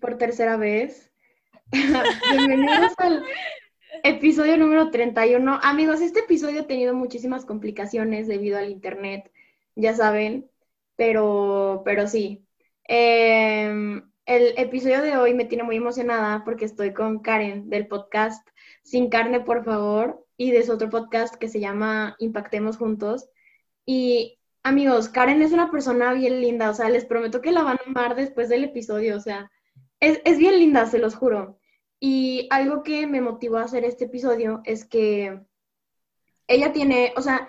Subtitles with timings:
[0.00, 1.10] por tercera vez.
[1.72, 3.24] Bienvenidos al
[4.02, 5.60] episodio número 31.
[5.62, 9.30] Amigos, este episodio ha tenido muchísimas complicaciones debido al internet,
[9.76, 10.50] ya saben,
[10.96, 12.44] pero, pero sí.
[12.84, 18.46] Em, el episodio de hoy me tiene muy emocionada porque estoy con Karen del podcast
[18.82, 23.30] Sin Carne, por favor, y de su otro podcast que se llama Impactemos Juntos.
[23.86, 27.78] Y Amigos, Karen es una persona bien linda, o sea, les prometo que la van
[27.78, 29.50] a amar después del episodio, o sea,
[30.00, 31.58] es, es bien linda, se los juro.
[31.98, 35.40] Y algo que me motivó a hacer este episodio es que
[36.46, 37.48] ella tiene, o sea,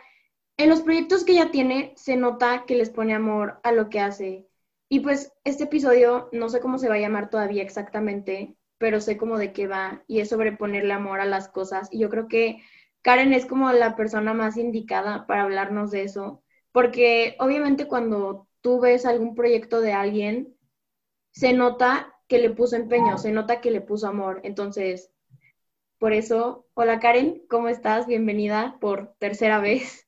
[0.57, 3.99] en los proyectos que ella tiene se nota que les pone amor a lo que
[3.99, 4.47] hace.
[4.89, 9.17] Y pues este episodio, no sé cómo se va a llamar todavía exactamente, pero sé
[9.17, 11.89] cómo de qué va y es sobre ponerle amor a las cosas.
[11.91, 12.61] Y yo creo que
[13.01, 18.79] Karen es como la persona más indicada para hablarnos de eso porque obviamente cuando tú
[18.79, 20.55] ves algún proyecto de alguien,
[21.31, 24.41] se nota que le puso empeño, se nota que le puso amor.
[24.43, 25.11] Entonces,
[25.97, 28.07] por eso, hola Karen, ¿cómo estás?
[28.07, 30.07] Bienvenida por tercera vez.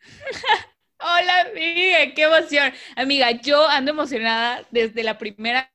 [1.00, 2.72] Hola amiga, qué emoción.
[2.96, 5.72] Amiga, yo ando emocionada desde la primera,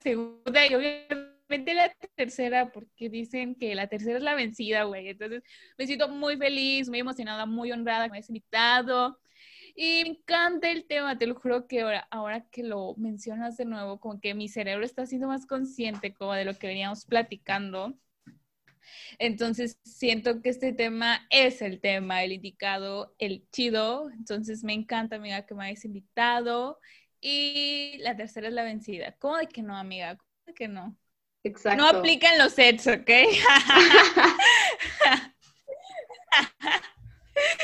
[0.00, 5.08] segunda y obviamente la tercera, porque dicen que la tercera es la vencida, güey.
[5.08, 5.42] Entonces
[5.76, 9.18] me siento muy feliz, muy emocionada, muy honrada me hayas invitado.
[9.74, 13.64] Y me encanta el tema, te lo juro que ahora, ahora que lo mencionas de
[13.64, 17.94] nuevo, como que mi cerebro está siendo más consciente como de lo que veníamos platicando.
[19.18, 24.10] Entonces siento que este tema es el tema, el indicado, el chido.
[24.10, 26.78] Entonces me encanta, amiga, que me hayas invitado.
[27.20, 29.14] Y la tercera es la vencida.
[29.18, 30.16] ¿Cómo de que no, amiga?
[30.16, 30.96] ¿Cómo de que no?
[31.42, 31.82] Exacto.
[31.82, 33.10] No aplican los sets, ¿ok?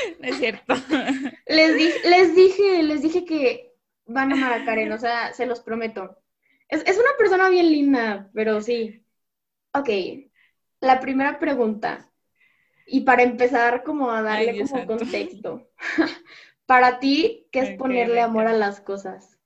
[0.20, 0.74] no es cierto.
[1.46, 3.74] Les, les dije, les dije que
[4.06, 6.18] van a amar a Karen, o sea, se los prometo.
[6.68, 9.04] Es, una persona bien linda, pero sí.
[9.72, 9.88] Ok,
[10.80, 12.10] la primera pregunta.
[12.86, 15.70] Y para empezar como a darle como contexto.
[16.66, 19.38] para ti, ¿qué es ponerle amor a las cosas?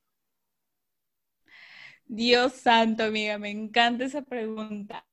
[2.06, 5.06] Dios santo, amiga, me encanta esa pregunta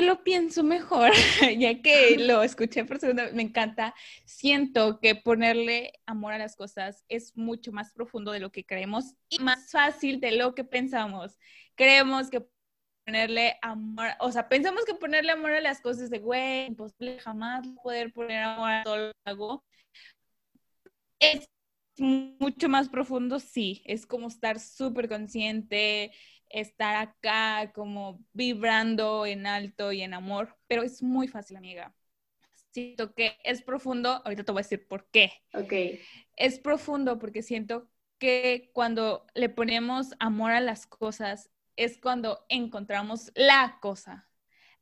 [0.00, 1.10] lo pienso mejor,
[1.58, 3.94] ya que lo escuché por segunda vez, me encanta.
[4.24, 9.14] Siento que ponerle amor a las cosas es mucho más profundo de lo que creemos
[9.28, 11.38] y más fácil de lo que pensamos.
[11.74, 12.46] Creemos que
[13.04, 17.66] ponerle amor, o sea, pensamos que ponerle amor a las cosas de, güey, imposible jamás
[17.82, 19.64] poder poner amor a todo lo que hago.
[21.18, 21.48] Es
[21.98, 26.12] mucho más profundo, sí, es como estar súper consciente,
[26.50, 31.94] estar acá como vibrando en alto y en amor, pero es muy fácil, amiga.
[32.72, 35.32] Siento que es profundo, ahorita te voy a decir por qué.
[35.54, 35.72] Ok.
[36.36, 37.88] Es profundo porque siento
[38.18, 44.28] que cuando le ponemos amor a las cosas es cuando encontramos la cosa,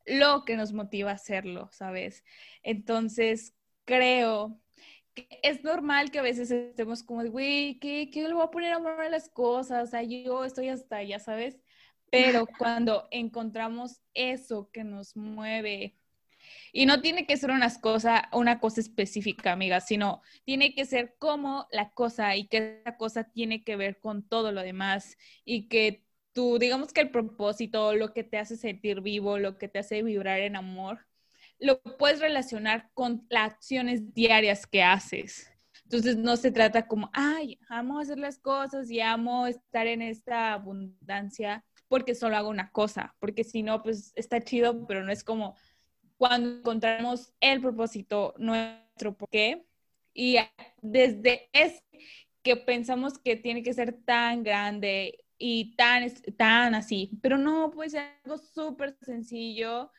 [0.05, 2.25] lo que nos motiva a hacerlo, ¿sabes?
[2.63, 3.55] Entonces,
[3.85, 4.61] creo
[5.43, 9.01] es normal que a veces estemos como güey, ¿qué, ¿qué, le voy a poner amor
[9.01, 9.89] a las cosas?
[9.89, 11.59] O sea, yo estoy hasta ya ¿sabes?
[12.11, 15.99] Pero cuando encontramos eso que nos mueve,
[16.73, 21.17] y no tiene que ser una cosa, una cosa específica, amiga, sino tiene que ser
[21.19, 25.69] como la cosa y que esa cosa tiene que ver con todo lo demás y
[25.69, 29.81] que tú, digamos que el propósito, lo que te hace sentir vivo, lo que te
[29.81, 31.08] hace vibrar en amor,
[31.59, 35.51] lo puedes relacionar con las acciones diarias que haces.
[35.85, 40.53] Entonces no se trata como, ay, amo hacer las cosas y amo estar en esta
[40.53, 45.25] abundancia porque solo hago una cosa, porque si no, pues está chido, pero no es
[45.25, 45.57] como
[46.19, 49.65] cuando encontramos el propósito, nuestro por qué,
[50.13, 50.37] y
[50.83, 51.83] desde ese
[52.43, 57.91] que pensamos que tiene que ser tan grande y tan, tan así, pero no, puede
[57.91, 59.91] ser algo súper sencillo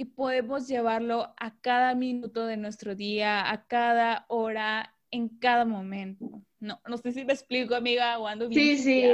[0.00, 6.40] que podemos llevarlo a cada minuto de nuestro día, a cada hora, en cada momento.
[6.58, 8.78] No, no sé si me explico, amiga, o ando bien.
[8.78, 9.04] Sí, sí.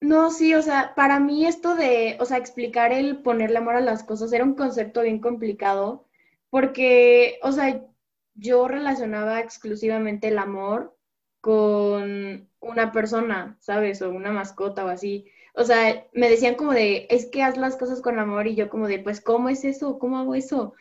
[0.00, 3.80] No, sí, o sea, para mí esto de, o sea, explicar el ponerle amor a
[3.80, 6.08] las cosas era un concepto bien complicado,
[6.50, 7.80] porque, o sea,
[8.34, 10.98] yo relacionaba exclusivamente el amor
[11.40, 14.02] con una persona, ¿sabes?
[14.02, 15.26] O una mascota o así
[15.60, 18.70] o sea, me decían como de, es que haz las cosas con amor y yo
[18.70, 19.98] como de, pues, ¿cómo es eso?
[19.98, 20.72] ¿Cómo hago eso?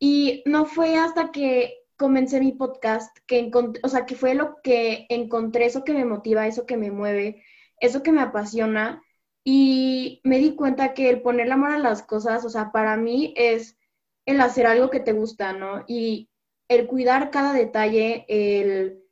[0.00, 4.56] Y no fue hasta que comencé mi podcast que encontré, o sea, que fue lo
[4.62, 7.44] que encontré, eso que me motiva, eso que me mueve,
[7.78, 9.02] eso que me apasiona.
[9.44, 13.34] Y me di cuenta que el poner amor a las cosas, o sea, para mí
[13.36, 13.78] es
[14.26, 15.84] el hacer algo que te gusta, ¿no?
[15.86, 16.28] Y
[16.68, 19.03] el cuidar cada detalle, el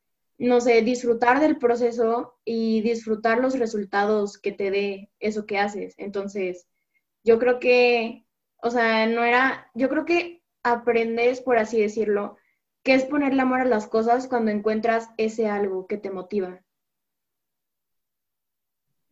[0.42, 5.94] no sé, disfrutar del proceso y disfrutar los resultados que te dé eso que haces.
[5.98, 6.66] Entonces,
[7.22, 12.38] yo creo que, o sea, no era, yo creo que aprendes, por así decirlo,
[12.82, 16.60] que es ponerle amor a las cosas cuando encuentras ese algo que te motiva.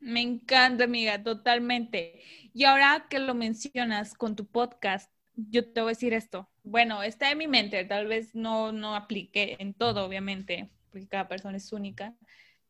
[0.01, 2.23] Me encanta, amiga, totalmente.
[2.53, 6.51] Y ahora que lo mencionas con tu podcast, yo te voy a decir esto.
[6.65, 11.29] Bueno, está en mi mente, tal vez no, no aplique en todo, obviamente, porque cada
[11.29, 12.15] persona es única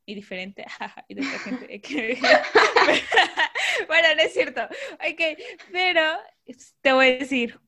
[0.06, 0.64] y diferente.
[1.08, 1.67] y de gente
[3.87, 4.62] bueno, no es cierto.
[4.64, 5.38] Ok,
[5.72, 6.02] pero
[6.81, 7.61] te voy a decir,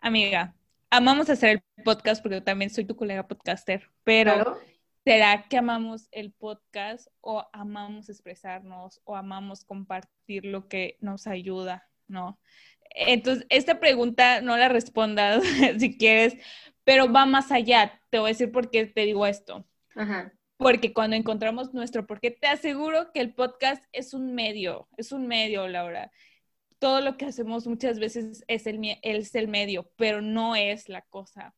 [0.00, 0.54] amiga,
[0.90, 4.60] amamos hacer el podcast porque yo también soy tu colega podcaster, pero
[5.04, 11.88] ¿será que amamos el podcast o amamos expresarnos o amamos compartir lo que nos ayuda?
[12.06, 12.38] ¿No?
[12.90, 15.42] Entonces, esta pregunta no la respondas
[15.78, 16.36] si quieres,
[16.84, 18.00] pero va más allá.
[18.10, 19.66] Te voy a decir por qué te digo esto.
[20.56, 25.26] Porque cuando encontramos nuestro, porque te aseguro que el podcast es un medio, es un
[25.26, 26.10] medio, Laura.
[26.78, 31.02] Todo lo que hacemos muchas veces es el, es el medio, pero no es la
[31.02, 31.54] cosa.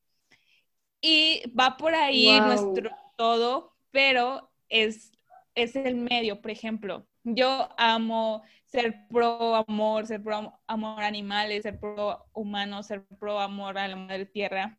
[1.01, 5.13] Y va por ahí nuestro todo, pero es,
[5.55, 7.07] es el medio, por ejemplo.
[7.25, 13.79] Yo amo ser pro amor, ser pro amor animales, ser pro humano, ser pro amor
[13.79, 14.79] a la madre tierra.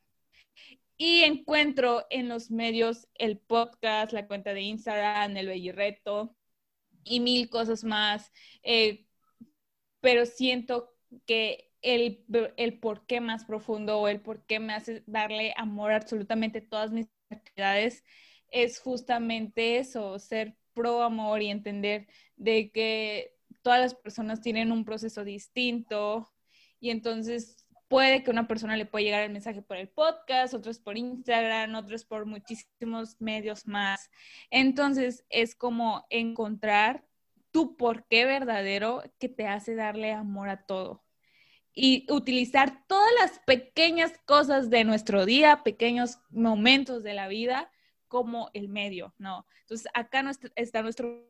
[0.98, 6.36] Y encuentro en los medios el podcast, la cuenta de Instagram, el Bellirreto
[7.04, 8.32] y mil cosas más.
[8.64, 9.06] Eh,
[10.02, 10.96] pero siento
[11.26, 12.26] que el,
[12.58, 17.08] el porqué más profundo o el porqué me hace darle amor a absolutamente todas mis
[17.30, 18.04] actividades
[18.50, 24.86] es justamente eso, ser pro amor y entender de que todas las personas tienen un
[24.86, 26.32] proceso distinto
[26.80, 30.80] y entonces puede que una persona le pueda llegar el mensaje por el podcast, otros
[30.80, 34.10] por Instagram, otros por muchísimos medios más.
[34.50, 37.06] Entonces es como encontrar
[37.52, 41.04] tu porqué verdadero que te hace darle amor a todo.
[41.74, 47.72] Y utilizar todas las pequeñas cosas de nuestro día, pequeños momentos de la vida
[48.08, 49.46] como el medio, ¿no?
[49.62, 50.24] Entonces acá
[50.56, 51.24] está nuestro,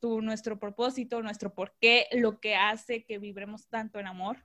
[0.00, 4.44] nuestro propósito, nuestro porqué, lo que hace que vibremos tanto en amor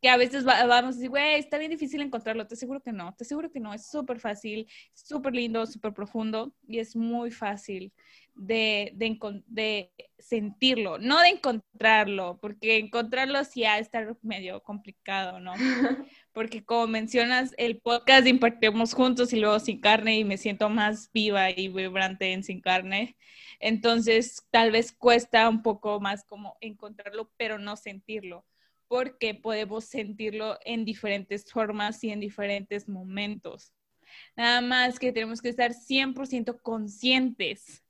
[0.00, 2.46] que a veces vamos a decir, güey, está bien difícil encontrarlo.
[2.46, 3.74] Te aseguro que no, te aseguro que no.
[3.74, 7.92] Es súper fácil, súper lindo, súper profundo y es muy fácil
[8.38, 15.40] de, de, de, sentirlo, no de encontrarlo, porque encontrarlo sí ha de estar medio complicado,
[15.40, 15.52] ¿no?
[16.32, 21.10] Porque como mencionas, el podcast impartimos juntos y luego sin carne y me siento más
[21.12, 23.16] viva y vibrante en sin carne.
[23.58, 28.44] Entonces, tal vez cuesta un poco más como encontrarlo, pero no sentirlo
[28.88, 33.72] porque podemos sentirlo en diferentes formas y en diferentes momentos.
[34.36, 37.84] Nada más que tenemos que estar 100% conscientes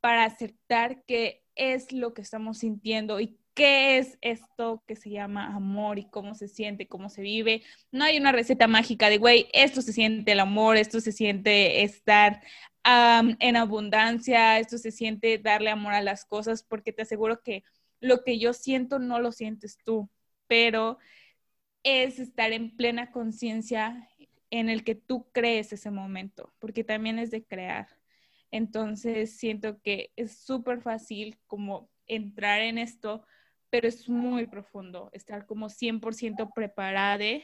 [0.00, 5.54] para aceptar qué es lo que estamos sintiendo y qué es esto que se llama
[5.54, 7.62] amor y cómo se siente, cómo se vive.
[7.92, 11.82] No hay una receta mágica de, güey, esto se siente el amor, esto se siente
[11.82, 12.42] estar
[12.84, 17.64] en abundancia, esto se siente darle amor a las cosas, porque te aseguro que
[18.00, 20.10] lo que yo siento no lo sientes tú
[20.46, 20.98] pero
[21.82, 24.08] es estar en plena conciencia
[24.50, 27.88] en el que tú crees ese momento, porque también es de crear.
[28.50, 33.26] Entonces siento que es súper fácil como entrar en esto,
[33.68, 37.40] pero es muy profundo, estar como 100% preparada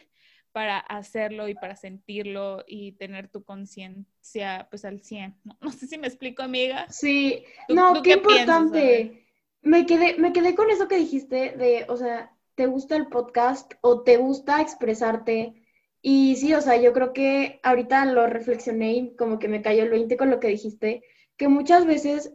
[0.52, 5.36] para hacerlo y para sentirlo y tener tu conciencia pues al 100.
[5.60, 6.86] No, sé si me explico, amiga.
[6.88, 9.26] Sí, no, qué, importante.
[9.62, 13.72] me quedé, me quedé con eso que dijiste de, o sea, te gusta el podcast
[13.80, 15.54] o te gusta expresarte.
[16.02, 19.84] Y sí, o sea, yo creo que ahorita lo reflexioné y como que me cayó
[19.84, 21.02] el 20 con lo que dijiste,
[21.38, 22.34] que muchas veces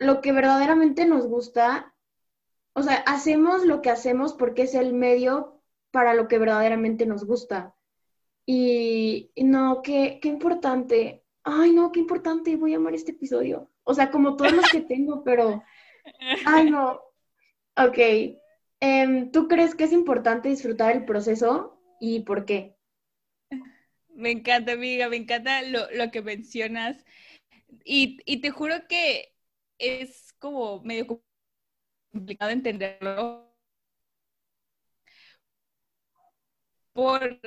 [0.00, 1.94] lo que verdaderamente nos gusta,
[2.72, 5.62] o sea, hacemos lo que hacemos porque es el medio
[5.92, 7.76] para lo que verdaderamente nos gusta.
[8.44, 11.22] Y, no, qué, qué importante.
[11.44, 12.56] Ay, no, qué importante.
[12.56, 13.70] Voy a amar este episodio.
[13.84, 15.62] O sea, como todos los que tengo, pero...
[16.44, 17.00] Ay, no.
[17.76, 17.98] Ok,
[19.32, 22.76] ¿Tú crees que es importante disfrutar el proceso y por qué?
[24.08, 27.04] Me encanta, amiga, me encanta lo, que mencionas.
[27.84, 29.34] Y, te juro que
[29.78, 31.22] es como medio
[32.12, 33.54] complicado entenderlo.
[36.92, 37.40] Por,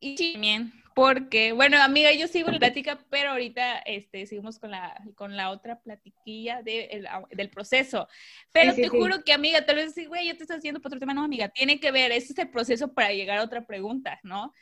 [0.00, 4.94] y también porque, bueno, amiga, yo sigo la plática, pero ahorita este, seguimos con la,
[5.16, 8.06] con la otra platiquilla de, del proceso.
[8.52, 11.00] Pero te juro que, amiga, tal vez sí, güey, yo te estás haciendo por otro
[11.00, 11.12] tema.
[11.12, 14.54] No, amiga, tiene que ver, ese es el proceso para llegar a otra pregunta, ¿no?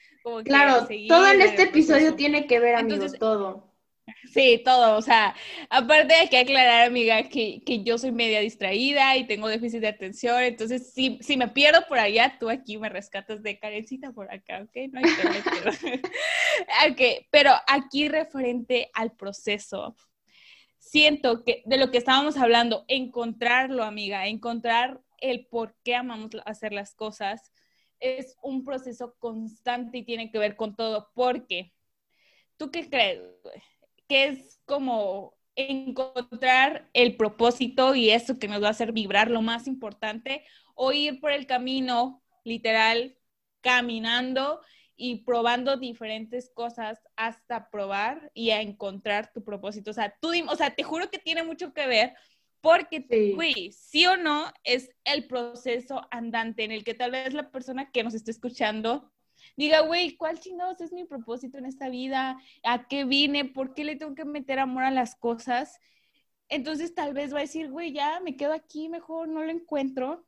[0.44, 3.71] claro, todo en este episodio tiene que ver, amigos, todo.
[4.30, 5.34] Sí, todo, o sea,
[5.68, 9.88] aparte hay que aclarar, amiga, que, que, yo soy media distraída y tengo déficit de
[9.88, 14.32] atención, entonces si, si me pierdo por allá, tú aquí me rescatas de carencita por
[14.32, 14.92] acá, ¿ok?
[14.92, 16.02] No hay que
[16.92, 19.96] okay, pero aquí referente al proceso,
[20.78, 26.72] siento que de lo que estábamos hablando, encontrarlo, amiga, encontrar el por qué amamos hacer
[26.72, 27.52] las cosas,
[27.98, 31.72] es un proceso constante y tiene que ver con todo, porque,
[32.56, 33.20] ¿tú qué crees?
[34.08, 39.42] Que es como encontrar el propósito y eso que nos va a hacer vibrar lo
[39.42, 40.44] más importante,
[40.74, 43.16] o ir por el camino literal,
[43.60, 44.60] caminando
[44.96, 49.90] y probando diferentes cosas hasta probar y a encontrar tu propósito.
[49.90, 52.14] O sea, tú, o sea, te juro que tiene mucho que ver
[52.60, 54.06] porque, güey, sí.
[54.06, 58.14] o no, es el proceso andante en el que tal vez la persona que nos
[58.14, 59.10] esté escuchando
[59.56, 62.38] diga, güey, ¿cuál chingados es mi propósito en esta vida?
[62.64, 63.44] ¿A qué vine?
[63.44, 65.78] ¿Por qué le tengo que meter amor a las cosas?
[66.48, 70.26] Entonces tal vez va a decir, güey, ya me quedo aquí, mejor no lo encuentro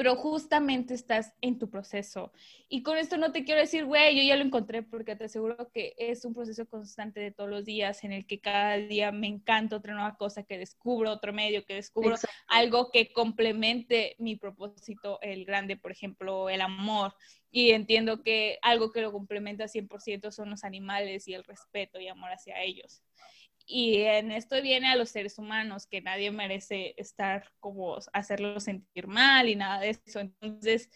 [0.00, 2.32] pero justamente estás en tu proceso.
[2.68, 5.70] Y con esto no te quiero decir, güey, yo ya lo encontré, porque te aseguro
[5.72, 9.26] que es un proceso constante de todos los días en el que cada día me
[9.26, 12.16] encanta otra nueva cosa, que descubro otro medio, que descubro
[12.48, 17.14] algo que complemente mi propósito, el grande, por ejemplo, el amor.
[17.50, 22.08] Y entiendo que algo que lo complementa 100% son los animales y el respeto y
[22.08, 23.02] amor hacia ellos.
[23.72, 29.06] Y en esto viene a los seres humanos, que nadie merece estar como hacerlo sentir
[29.06, 30.18] mal y nada de eso.
[30.18, 30.90] Entonces,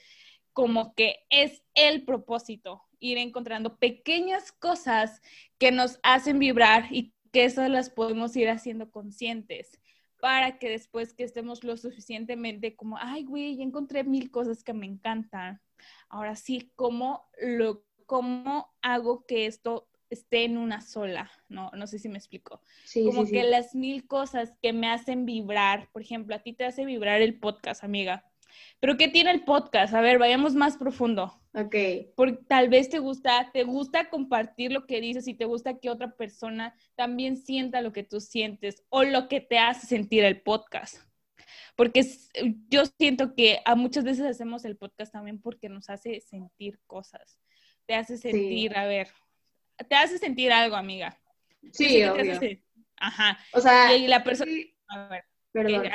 [0.53, 5.23] como que es el propósito, ir encontrando pequeñas cosas
[5.59, 9.81] que nos hacen vibrar y que esas las podemos ir haciendo conscientes
[10.21, 14.73] para que después que estemos lo suficientemente como, ay, güey, ya encontré mil cosas que
[14.73, 15.61] me encantan.
[16.09, 21.71] Ahora sí, ¿cómo, lo, cómo hago que esto esté en una sola, ¿no?
[21.75, 22.63] No sé si me explico.
[23.05, 26.85] Como que las mil cosas que me hacen vibrar, por ejemplo, a ti te hace
[26.85, 28.25] vibrar el podcast, amiga.
[28.81, 29.95] Pero ¿qué tiene el podcast?
[29.95, 31.41] A ver, vayamos más profundo.
[31.55, 31.75] Ok.
[32.17, 35.91] Porque tal vez te gusta, te gusta compartir lo que dices y te gusta que
[35.91, 40.41] otra persona también sienta lo que tú sientes o lo que te hace sentir el
[40.43, 40.99] podcast.
[41.77, 42.07] Porque
[42.69, 47.39] yo siento que a muchas veces hacemos el podcast también porque nos hace sentir cosas.
[47.87, 49.09] Te hace sentir, a ver,
[49.89, 51.19] te hace sentir algo, amiga.
[51.73, 52.39] Sí, obvio.
[52.97, 53.39] Ajá.
[53.53, 54.51] O sea, y la persona...
[54.89, 55.87] A ver, perdón.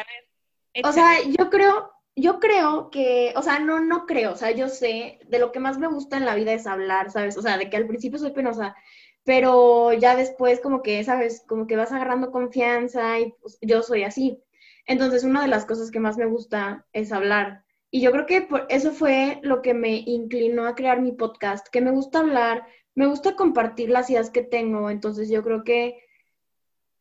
[0.83, 4.67] o sea, yo creo, yo creo que, o sea, no, no creo, o sea, yo
[4.67, 7.37] sé, de lo que más me gusta en la vida es hablar, ¿sabes?
[7.37, 8.75] O sea, de que al principio soy penosa,
[9.23, 11.43] pero ya después como que, ¿sabes?
[11.47, 14.41] Como que vas agarrando confianza y pues, yo soy así.
[14.85, 17.63] Entonces, una de las cosas que más me gusta es hablar.
[17.91, 21.67] Y yo creo que por eso fue lo que me inclinó a crear mi podcast,
[21.69, 22.65] que me gusta hablar,
[22.99, 26.03] me gusta compartir las ideas que tengo, entonces yo creo que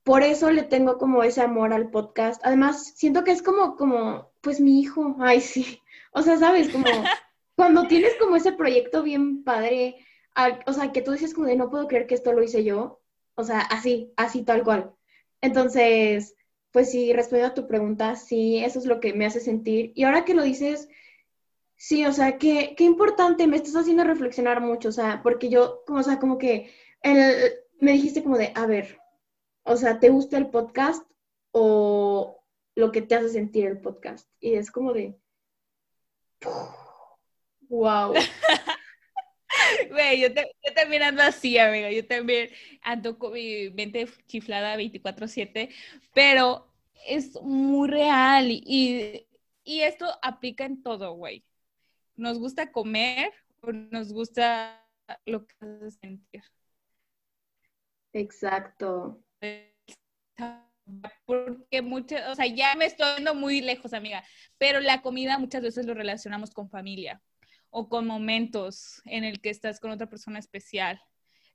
[0.05, 2.40] por eso le tengo como ese amor al podcast.
[2.45, 5.83] Además, siento que es como, como, pues mi hijo, ay, sí.
[6.12, 6.85] O sea, sabes, como
[7.57, 9.97] cuando tienes como ese proyecto bien padre,
[10.67, 13.00] o sea, que tú dices como de no puedo creer que esto lo hice yo,
[13.35, 14.93] o sea, así, así tal cual.
[15.40, 16.37] Entonces,
[16.71, 19.90] pues sí, respondiendo a tu pregunta, sí, eso es lo que me hace sentir.
[19.97, 20.88] Y ahora que lo dices,
[21.78, 25.85] Sí, o sea, qué, qué importante, me estás haciendo reflexionar mucho, o sea, porque yo,
[25.87, 28.99] como, o sea, como que el, me dijiste como de, a ver,
[29.62, 31.08] o sea, ¿te gusta el podcast
[31.52, 32.42] o
[32.75, 34.28] lo que te hace sentir el podcast?
[34.40, 35.16] Y es como de,
[37.68, 38.12] wow.
[39.90, 41.90] Güey, yo, yo, también ando así, amiga.
[41.92, 42.50] Yo también
[42.82, 45.70] ando con mi mente chiflada 24-7,
[46.12, 46.73] pero
[47.06, 49.26] es muy real y,
[49.64, 51.44] y esto aplica en todo, güey
[52.18, 53.32] nos gusta comer
[53.62, 54.87] o nos gusta
[55.25, 56.42] lo que hace sentir.
[58.12, 59.22] Exacto.
[61.25, 64.25] Porque muchas, o sea, ya me estoy yendo muy lejos, amiga,
[64.56, 67.22] pero la comida muchas veces lo relacionamos con familia
[67.70, 71.00] o con momentos en el que estás con otra persona especial.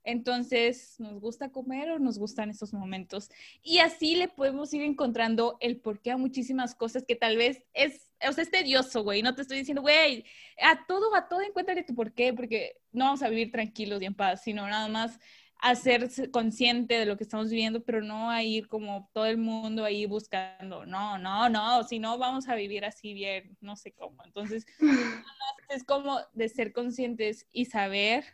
[0.04, 3.30] Entonces, ¿nos gusta comer o nos gustan esos momentos?
[3.62, 8.10] Y así le podemos ir encontrando el porqué a muchísimas cosas que tal vez es,
[8.28, 9.22] o sea, es tedioso, güey.
[9.22, 10.24] No te estoy diciendo, güey,
[10.62, 14.14] a todo, a todo encuéntrale tu porqué, porque no vamos a vivir tranquilos y en
[14.14, 15.18] paz, sino nada más
[15.58, 19.38] a ser consciente de lo que estamos viviendo, pero no a ir como todo el
[19.38, 23.92] mundo ahí buscando, no, no, no, si no vamos a vivir así bien, no sé
[23.92, 24.22] cómo.
[24.24, 24.66] Entonces,
[25.70, 28.24] es como de ser conscientes y saber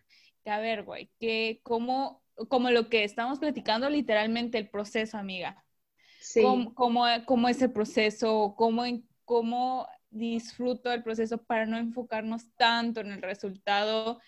[0.50, 5.64] a ver, güey, que como, como lo que estamos platicando, literalmente el proceso, amiga.
[6.20, 6.42] Sí.
[6.42, 6.75] Cómo,
[7.25, 8.85] cómo, es el proceso, cómo,
[9.30, 14.20] cómo disfruto el proceso para no enfocarnos tanto en el resultado,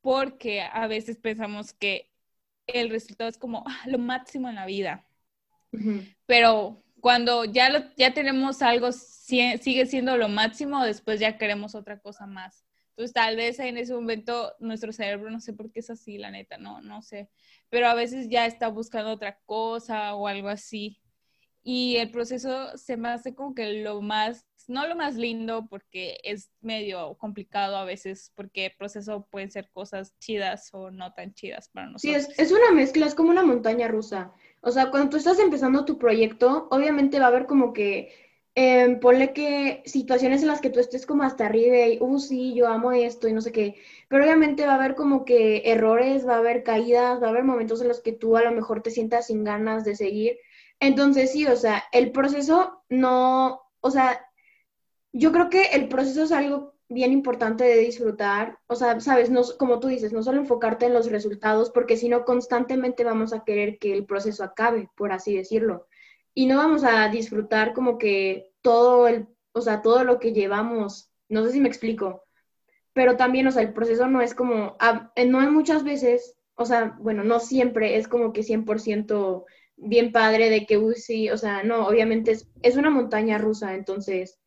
[0.00, 2.10] porque a veces pensamos que
[2.66, 5.06] el resultado es como ah, lo máximo en la vida.
[6.26, 12.00] Pero cuando ya, lo, ya tenemos algo, sigue siendo lo máximo, después ya queremos otra
[12.00, 12.64] cosa más.
[12.90, 16.32] Entonces, tal vez en ese momento nuestro cerebro, no sé por qué es así, la
[16.32, 17.30] neta, no, no sé.
[17.68, 21.00] Pero a veces ya está buscando otra cosa o algo así.
[21.62, 26.18] Y el proceso se me hace como que lo más, no lo más lindo porque
[26.24, 31.34] es medio complicado a veces, porque el proceso pueden ser cosas chidas o no tan
[31.34, 32.02] chidas para nosotros.
[32.02, 34.32] Sí, es, es una mezcla, es como una montaña rusa.
[34.60, 38.12] O sea, cuando tú estás empezando tu proyecto, obviamente va a haber como que,
[38.54, 42.54] eh, ponle que situaciones en las que tú estés como hasta arriba y, uh, sí,
[42.54, 43.76] yo amo esto y no sé qué,
[44.08, 47.44] pero obviamente va a haber como que errores, va a haber caídas, va a haber
[47.44, 50.38] momentos en los que tú a lo mejor te sientas sin ganas de seguir.
[50.80, 54.24] Entonces, sí, o sea, el proceso no, o sea,
[55.12, 59.42] yo creo que el proceso es algo bien importante de disfrutar, o sea, sabes, no,
[59.58, 63.44] como tú dices, no solo enfocarte en los resultados, porque si no, constantemente vamos a
[63.44, 65.86] querer que el proceso acabe, por así decirlo,
[66.32, 71.10] y no vamos a disfrutar como que todo el, o sea, todo lo que llevamos,
[71.28, 72.24] no sé si me explico,
[72.94, 76.64] pero también, o sea, el proceso no es como, ah, no hay muchas veces, o
[76.64, 79.44] sea, bueno, no siempre es como que 100%
[79.78, 83.74] bien padre de que, uy, sí, o sea, no, obviamente es, es una montaña rusa,
[83.74, 84.38] entonces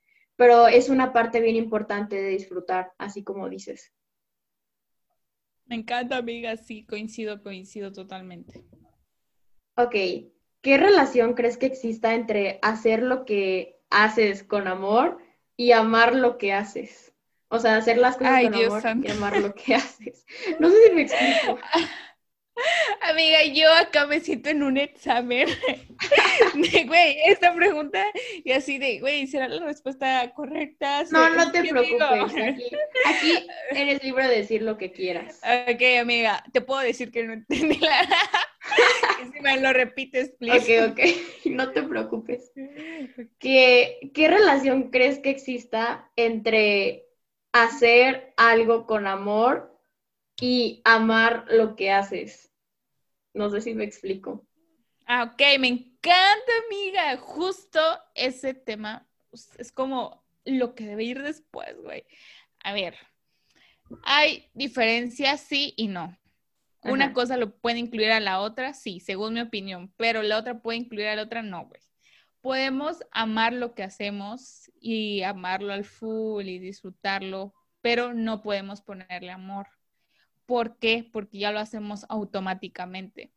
[0.42, 3.94] pero es una parte bien importante de disfrutar, así como dices.
[5.66, 8.64] Me encanta, amiga, sí, coincido, coincido totalmente.
[9.76, 9.94] Ok,
[10.62, 15.20] ¿qué relación crees que exista entre hacer lo que haces con amor
[15.56, 17.14] y amar lo que haces?
[17.48, 20.26] O sea, hacer las cosas con amor y amar lo que haces.
[20.60, 21.60] No sé si me explico.
[23.01, 25.48] Amiga, yo acá me siento en un examen
[26.56, 28.03] de, güey, esta pregunta
[28.44, 31.03] y así de, güey, ¿será la respuesta correcta?
[31.12, 32.53] No, no te preocupes.
[33.06, 35.41] Aquí, eres libre de decir lo que quieras.
[35.68, 38.08] Ok, amiga, te puedo decir que no entendí la...
[39.33, 40.83] si me lo repites, please.
[40.83, 41.00] Ok, ok,
[41.46, 42.51] no te preocupes.
[43.40, 47.05] ¿Qué, ¿Qué relación crees que exista entre
[47.51, 49.77] hacer algo con amor
[50.40, 52.50] y amar lo que haces?
[53.33, 54.46] No sé si me explico.
[55.05, 57.17] Ah, ok, me encanta, amiga.
[57.17, 57.79] Justo
[58.15, 62.05] ese tema pues, es como lo que debe ir después, güey.
[62.63, 62.96] A ver,
[64.03, 66.17] hay diferencias, sí y no.
[66.83, 70.61] Una cosa lo puede incluir a la otra, sí, según mi opinión, pero la otra
[70.61, 71.79] puede incluir a la otra, no, güey.
[72.41, 79.29] Podemos amar lo que hacemos y amarlo al full y disfrutarlo, pero no podemos ponerle
[79.29, 79.67] amor.
[80.46, 81.10] ¿Por qué?
[81.12, 83.34] Porque ya lo hacemos automáticamente.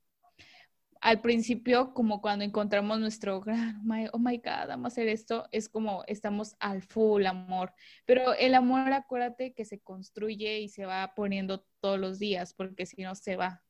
[1.01, 5.69] Al principio, como cuando encontramos nuestro gran, oh my God, vamos a hacer esto, es
[5.69, 7.75] como estamos al full amor.
[8.07, 12.87] Pero el amor, acuérdate que se construye y se va poniendo todos los días, porque
[12.87, 13.62] si no se va.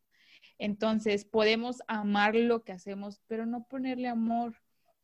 [0.58, 4.54] Entonces, podemos amar lo que hacemos, pero no ponerle amor,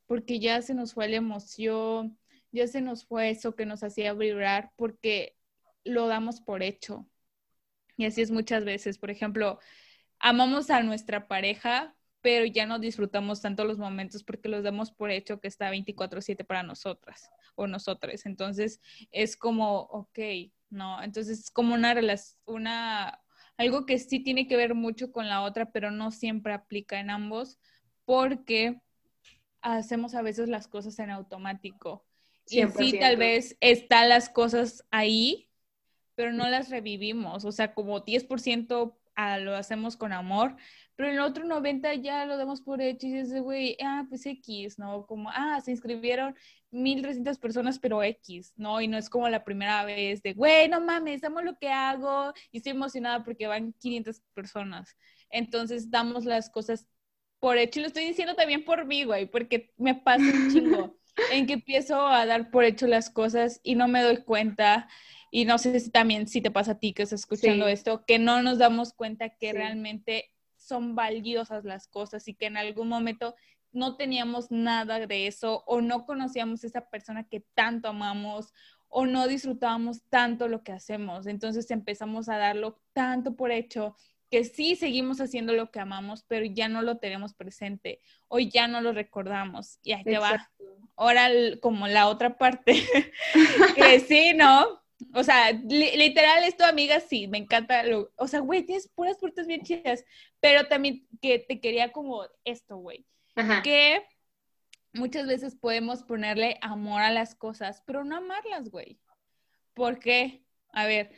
[0.07, 2.17] porque ya se nos fue la emoción,
[2.53, 5.37] ya se nos fue eso que nos hacía vibrar, porque
[5.83, 7.10] lo damos por hecho.
[8.01, 8.97] Y así es muchas veces.
[8.97, 9.59] Por ejemplo,
[10.19, 15.11] amamos a nuestra pareja, pero ya no disfrutamos tanto los momentos porque los damos por
[15.11, 18.25] hecho que está 24/7 para nosotras o nosotros.
[18.25, 20.19] Entonces es como, ok,
[20.71, 23.21] no, entonces es como una relación, una,
[23.59, 27.11] algo que sí tiene que ver mucho con la otra, pero no siempre aplica en
[27.11, 27.59] ambos
[28.07, 28.81] porque
[29.61, 32.07] hacemos a veces las cosas en automático.
[32.49, 35.50] Y sí, tal vez están las cosas ahí,
[36.21, 40.55] pero no las revivimos, o sea, como 10% a, lo hacemos con amor,
[40.95, 44.79] pero el otro 90 ya lo damos por hecho y dices, güey, ah, pues X,
[44.79, 45.07] ¿no?
[45.07, 46.37] Como, ah, se inscribieron
[46.73, 48.83] 1300 personas, pero X, ¿no?
[48.83, 52.35] Y no es como la primera vez de, güey, no mames, amo lo que hago
[52.53, 54.95] y estoy emocionada porque van 500 personas.
[55.31, 56.87] Entonces damos las cosas
[57.39, 60.99] por hecho y lo estoy diciendo también por mí, güey, porque me pasa un chingo
[61.33, 64.87] en que empiezo a dar por hecho las cosas y no me doy cuenta
[65.31, 68.19] y no sé si también si te pasa a ti que estás escuchando esto, que
[68.19, 73.35] no nos damos cuenta que realmente son valiosas las cosas y que en algún momento
[73.73, 78.53] no teníamos nada de eso o no conocíamos a esa persona que tanto amamos
[78.89, 81.27] o no disfrutábamos tanto lo que hacemos.
[81.27, 83.95] Entonces empezamos a darlo tanto por hecho
[84.31, 88.69] que sí seguimos haciendo lo que amamos, pero ya no lo tenemos presente o ya
[88.69, 89.79] no lo recordamos.
[89.83, 90.51] Y ahí te va.
[90.97, 91.29] Ahora
[91.61, 92.75] como la otra parte,
[93.77, 94.81] que sí, ¿no?
[95.15, 97.83] O sea, literal, esto, amiga, sí, me encanta.
[97.85, 100.05] Lo, o sea, güey, tienes puras puertas bien chidas.
[100.41, 103.07] Pero también que te quería como esto, güey.
[103.63, 104.07] Que
[104.93, 108.99] muchas veces podemos ponerle amor a las cosas, pero no amarlas, güey.
[109.75, 110.45] ¿Por qué?
[110.73, 111.11] A ver,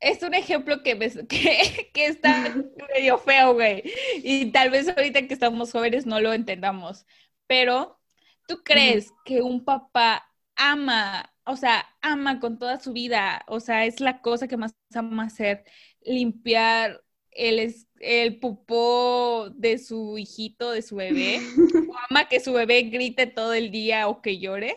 [0.00, 2.54] es un ejemplo que, que, que está
[2.94, 3.82] medio feo, güey.
[4.22, 7.06] Y tal vez ahorita que estamos jóvenes no lo entendamos.
[7.46, 8.00] Pero,
[8.46, 13.84] ¿tú crees que un papá ama, o sea, ama con toda su vida, o sea,
[13.86, 15.64] es la cosa que más ama hacer,
[16.00, 21.40] limpiar el, el pupó de su hijito, de su bebé?
[21.90, 24.76] ¿O ama que su bebé grite todo el día o que llore?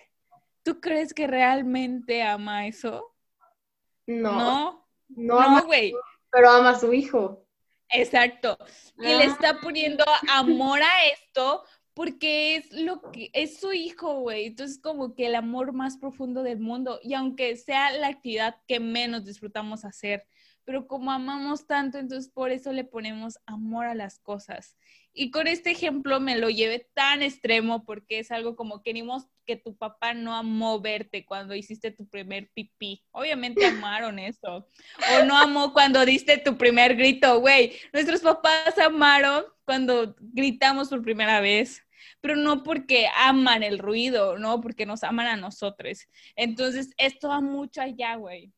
[0.64, 3.14] ¿Tú crees que realmente ama eso?
[4.08, 4.88] No.
[5.10, 5.94] No, güey.
[6.32, 7.46] pero ama a su hijo.
[7.90, 8.58] Exacto.
[8.98, 11.64] Y le está poniendo amor a esto
[11.96, 14.48] porque es lo que es su hijo, güey.
[14.48, 17.00] Entonces, como que el amor más profundo del mundo.
[17.02, 20.28] Y aunque sea la actividad que menos disfrutamos hacer,
[20.66, 24.76] pero como amamos tanto, entonces por eso le ponemos amor a las cosas.
[25.14, 28.94] Y con este ejemplo me lo llevé tan extremo porque es algo como que
[29.46, 33.06] que tu papá no amó verte cuando hiciste tu primer pipí.
[33.12, 34.68] Obviamente amaron eso.
[35.14, 37.74] O no amó cuando diste tu primer grito, güey.
[37.94, 41.85] Nuestros papás amaron cuando gritamos por primera vez
[42.22, 46.08] pero no porque aman el ruido, no porque nos aman a nosotros.
[46.36, 48.54] Entonces, esto va mucho allá, güey.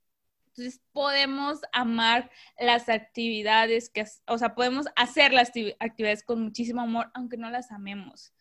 [0.48, 7.12] Entonces, podemos amar las actividades que, o sea, podemos hacer las actividades con muchísimo amor,
[7.14, 8.34] aunque no las amemos.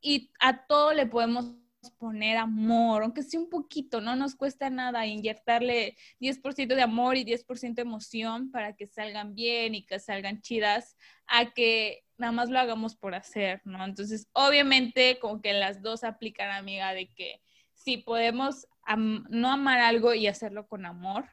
[0.00, 1.54] Y a todo le podemos
[1.98, 7.24] poner amor, aunque sea un poquito, no nos cuesta nada inyectarle 10% de amor y
[7.24, 12.50] 10% de emoción para que salgan bien y que salgan chidas, a que nada más
[12.50, 13.84] lo hagamos por hacer, ¿no?
[13.84, 17.40] Entonces, obviamente, como que las dos aplican, amiga, de que
[17.74, 21.28] si podemos no amar algo y hacerlo con amor,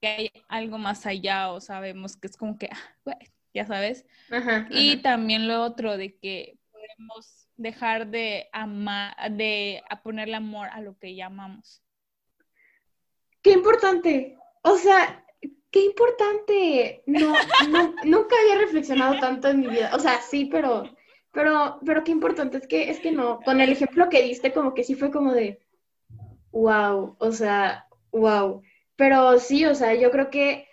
[0.00, 3.18] que hay algo más allá o sabemos que es como que, ah,
[3.54, 4.04] ya sabes.
[4.70, 10.98] y también lo otro de que podemos dejar de amar, de ponerle amor a lo
[10.98, 11.82] que llamamos.
[13.42, 14.36] Qué importante.
[14.62, 15.24] O sea,
[15.76, 17.02] qué importante.
[17.04, 17.34] No,
[18.04, 19.90] nunca había reflexionado tanto en mi vida.
[19.94, 20.84] O sea, sí, pero,
[21.32, 22.56] pero, pero qué importante.
[22.56, 23.40] Es que, es que no.
[23.40, 25.60] Con el ejemplo que diste, como que sí fue como de,
[26.50, 27.16] wow.
[27.18, 28.62] O sea, wow.
[28.96, 30.66] Pero sí, o sea, yo creo que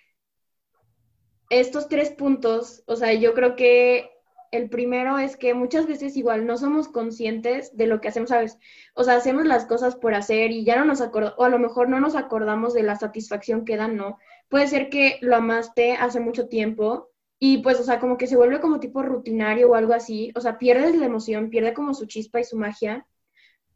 [1.50, 4.10] estos tres puntos, o sea, yo creo que
[4.52, 8.58] el primero es que muchas veces igual no somos conscientes de lo que hacemos, ¿sabes?
[8.94, 11.60] O sea, hacemos las cosas por hacer y ya no nos acordamos, o a lo
[11.60, 14.20] mejor no nos acordamos de la satisfacción que dan, ¿no?
[14.54, 18.36] Puede ser que lo amaste hace mucho tiempo y pues, o sea, como que se
[18.36, 22.06] vuelve como tipo rutinario o algo así, o sea, pierdes la emoción, pierde como su
[22.06, 23.08] chispa y su magia,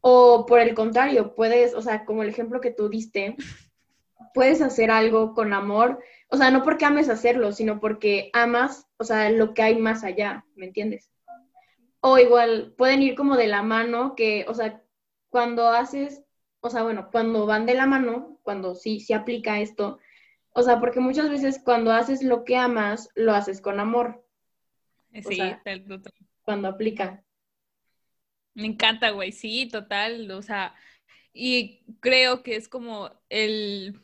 [0.00, 3.34] o por el contrario, puedes, o sea, como el ejemplo que tú diste,
[4.32, 9.04] puedes hacer algo con amor, o sea, no porque ames hacerlo, sino porque amas, o
[9.04, 11.10] sea, lo que hay más allá, ¿me entiendes?
[11.98, 14.80] O igual, pueden ir como de la mano, que, o sea,
[15.28, 16.22] cuando haces,
[16.60, 19.98] o sea, bueno, cuando van de la mano, cuando sí, se aplica esto,
[20.52, 24.24] o sea, porque muchas veces cuando haces lo que amas, lo haces con amor.
[25.22, 25.40] Sí,
[26.42, 27.24] cuando aplica.
[28.54, 30.74] Me encanta, güey, sí, total, o sea,
[31.32, 34.00] y creo que es como el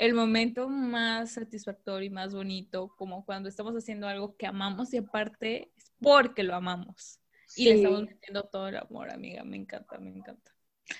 [0.00, 4.96] el momento más satisfactorio y más bonito, como cuando estamos haciendo algo que amamos y
[4.96, 7.20] aparte es porque lo amamos.
[7.54, 9.44] Y le estamos metiendo todo el amor, amiga.
[9.44, 10.54] Me encanta, me encanta.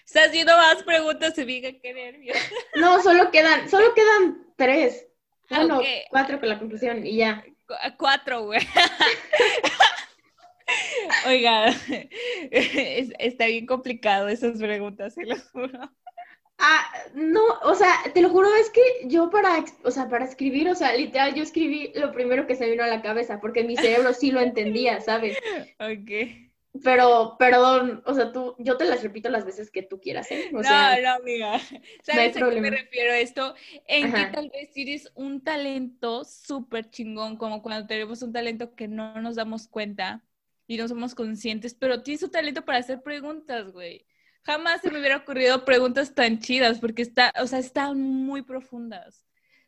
[0.05, 2.37] Estás haciendo más preguntas, amiga, qué nervios.
[2.77, 5.07] No, solo quedan, solo quedan tres.
[5.49, 7.45] Bueno, cuatro con la conclusión y ya.
[7.97, 8.61] cuatro, güey.
[11.27, 11.67] Oiga,
[12.51, 15.91] está bien complicado esas preguntas, se lo juro.
[16.59, 20.69] Ah, no, o sea, te lo juro, es que yo para, o sea, para escribir,
[20.69, 23.77] o sea, literal, yo escribí lo primero que se vino a la cabeza, porque mi
[23.77, 25.39] cerebro sí lo entendía, ¿sabes?
[25.79, 26.50] Ok.
[26.83, 30.51] Pero, perdón, o sea, tú, yo te las repito las veces que tú quieras, ¿eh?
[30.53, 31.61] no, no, amiga.
[32.03, 33.55] ¿Sabes a qué me refiero a esto?
[33.87, 38.89] En que tal vez tienes un talento súper chingón, como cuando tenemos un talento que
[38.89, 40.25] no nos damos cuenta
[40.67, 44.07] y no somos conscientes, pero tienes un talento para hacer preguntas, güey
[44.43, 49.25] jamás se me hubiera ocurrido preguntas tan chidas porque está, o sea, están muy profundas,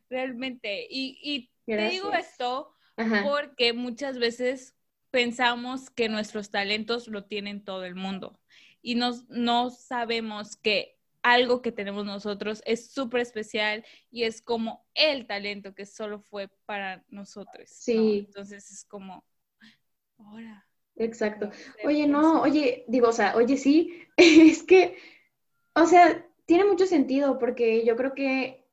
[0.08, 0.86] realmente.
[0.88, 4.74] Y, y te digo esto porque muchas veces
[5.12, 8.40] pensamos que nuestros talentos lo tienen todo el mundo
[8.80, 14.84] y nos, no sabemos que algo que tenemos nosotros es súper especial y es como
[14.94, 17.68] el talento que solo fue para nosotros.
[17.68, 18.24] Sí.
[18.26, 19.24] Entonces es como,
[20.18, 21.50] ahora, Exacto.
[21.84, 24.96] Oye, no, oye, digo, o sea, oye, sí, es que,
[25.74, 28.66] o sea, tiene mucho sentido porque yo creo que,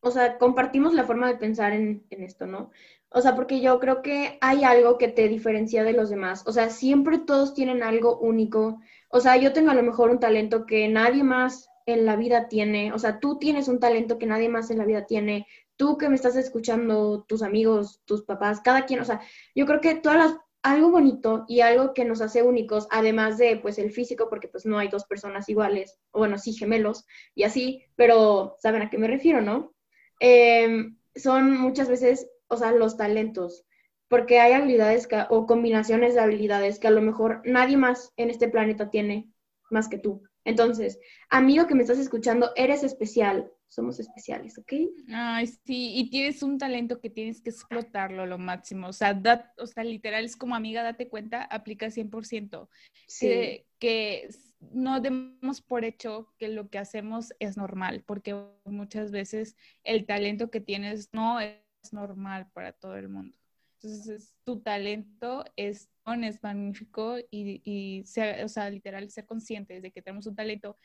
[0.00, 2.70] o sea, compartimos la forma de pensar en, en esto, ¿no?
[3.14, 6.42] O sea, porque yo creo que hay algo que te diferencia de los demás.
[6.46, 8.80] O sea, siempre todos tienen algo único.
[9.08, 12.48] O sea, yo tengo a lo mejor un talento que nadie más en la vida
[12.48, 12.92] tiene.
[12.92, 15.46] O sea, tú tienes un talento que nadie más en la vida tiene.
[15.76, 19.20] tú que me estás escuchando, tus amigos, tus papás, cada quien, o sea,
[19.54, 23.56] yo creo que todas las, algo bonito y algo que nos hace únicos, además de
[23.56, 27.84] pues el físico, porque pues no hay dos personas iguales, bueno, sí gemelos y así,
[27.96, 29.74] pero saben a qué me refiero, ¿no?
[30.20, 33.64] Em, son muchas veces, o sea, los talentos,
[34.08, 38.48] porque hay habilidades o combinaciones de habilidades que a lo mejor nadie más en este
[38.48, 39.32] planeta tiene
[39.70, 40.22] más que tú.
[40.44, 40.98] Entonces,
[41.30, 44.72] amigo que me estás escuchando, eres especial, somos especiales, ¿ok?
[45.14, 48.88] Ay, sí, y tienes un talento que tienes que explotarlo lo máximo.
[48.88, 49.18] O sea,
[49.56, 52.68] o sea literal, es como amiga, date cuenta, aplica 100%.
[53.06, 53.26] Sí.
[53.26, 54.28] Que, que
[54.72, 58.36] no demos por hecho que lo que hacemos es normal, porque
[58.66, 61.56] muchas veces el talento que tienes no es
[61.90, 63.36] normal para todo el mundo.
[63.82, 65.88] Entonces, tu talento es,
[66.22, 68.02] es magnífico y, y
[68.42, 70.76] o sea, literal, ser conscientes de que tenemos un talento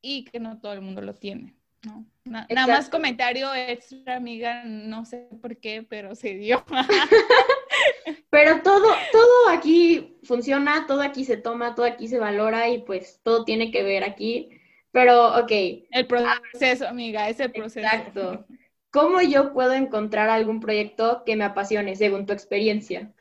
[0.00, 1.54] y que no todo el mundo lo tiene.
[1.84, 6.64] No, nada más comentario extra, amiga, no sé por qué, pero se dio.
[8.30, 13.20] pero todo, todo aquí funciona, todo aquí se toma, todo aquí se valora y pues
[13.22, 14.50] todo tiene que ver aquí.
[14.92, 15.50] Pero, ok.
[15.90, 17.80] El proceso, amiga, ese proceso.
[17.80, 18.46] Exacto.
[18.94, 23.12] ¿Cómo yo puedo encontrar algún proyecto que me apasione según tu experiencia?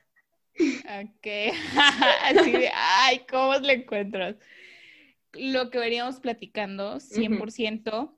[0.56, 1.28] Ok,
[2.26, 4.36] así de, ay, ¿cómo le encuentras?
[5.34, 8.16] Lo que veníamos platicando, 100%,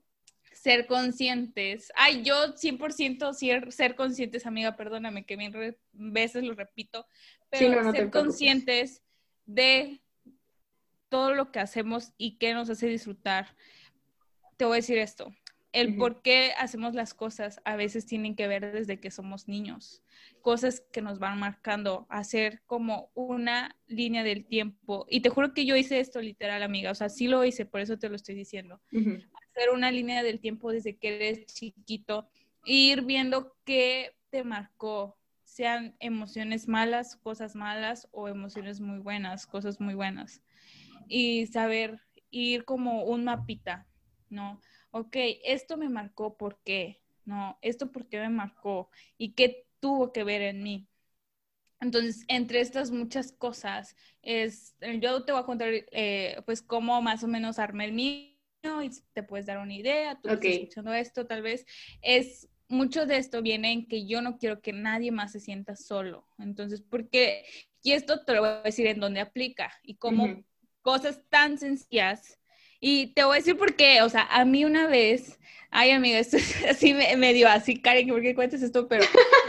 [0.52, 1.90] ser conscientes.
[1.96, 5.54] Ay, yo 100% ser, ser conscientes, amiga, perdóname que bien
[5.92, 7.06] veces lo repito,
[7.48, 9.02] pero ser conscientes
[9.46, 10.02] de
[11.08, 13.56] todo lo que hacemos y qué nos hace disfrutar.
[14.58, 15.32] Te voy a decir esto,
[15.76, 20.02] el por qué hacemos las cosas a veces tienen que ver desde que somos niños,
[20.40, 25.04] cosas que nos van marcando, hacer como una línea del tiempo.
[25.10, 27.82] Y te juro que yo hice esto literal, amiga, o sea, sí lo hice, por
[27.82, 28.80] eso te lo estoy diciendo.
[28.90, 32.26] Hacer una línea del tiempo desde que eres chiquito,
[32.64, 39.78] ir viendo qué te marcó, sean emociones malas, cosas malas o emociones muy buenas, cosas
[39.78, 40.40] muy buenas.
[41.06, 43.86] Y saber ir como un mapita,
[44.30, 44.58] ¿no?
[44.90, 47.02] Ok, esto me marcó, ¿por qué?
[47.24, 50.88] No, esto por qué me marcó y qué tuvo que ver en mí.
[51.80, 57.22] Entonces, entre estas muchas cosas, es, yo te voy a contar, eh, pues, cómo más
[57.22, 58.32] o menos armé el mío
[58.82, 61.66] y te puedes dar una idea, tú estás escuchando esto, tal vez,
[62.00, 65.76] es, mucho de esto viene en que yo no quiero que nadie más se sienta
[65.76, 66.26] solo.
[66.38, 67.44] Entonces, porque,
[67.82, 70.42] y esto te lo voy a decir en dónde aplica y cómo
[70.82, 72.38] cosas tan sencillas
[72.88, 75.40] y te voy a decir por qué, o sea, a mí una vez,
[75.72, 78.86] ay amiga, esto es así medio así, Karen, ¿por qué cuentas esto?
[78.86, 79.02] Pero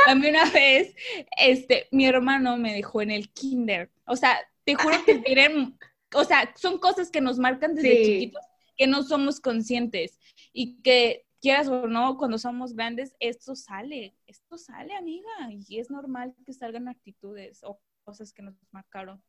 [0.07, 0.95] a mí una vez,
[1.37, 3.91] este, mi hermano me dejó en el kinder.
[4.07, 5.77] O sea, te juro que tienen,
[6.15, 8.41] o sea, son cosas que nos marcan desde chiquitos,
[8.75, 10.19] que no somos conscientes
[10.51, 15.91] y que quieras o no, cuando somos grandes, esto sale, esto sale, amiga, y es
[15.91, 19.21] normal que salgan actitudes o cosas que nos marcaron.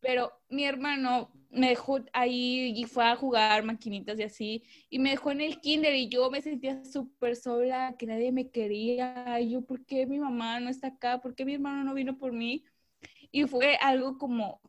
[0.00, 5.10] Pero mi hermano me dejó ahí y fue a jugar maquinitas y así, y me
[5.10, 9.40] dejó en el kinder y yo me sentía súper sola, que nadie me quería.
[9.40, 11.20] Y yo, ¿por qué mi mamá no está acá?
[11.20, 12.64] ¿Por qué mi hermano no vino por mí?
[13.32, 14.60] Y fue algo como,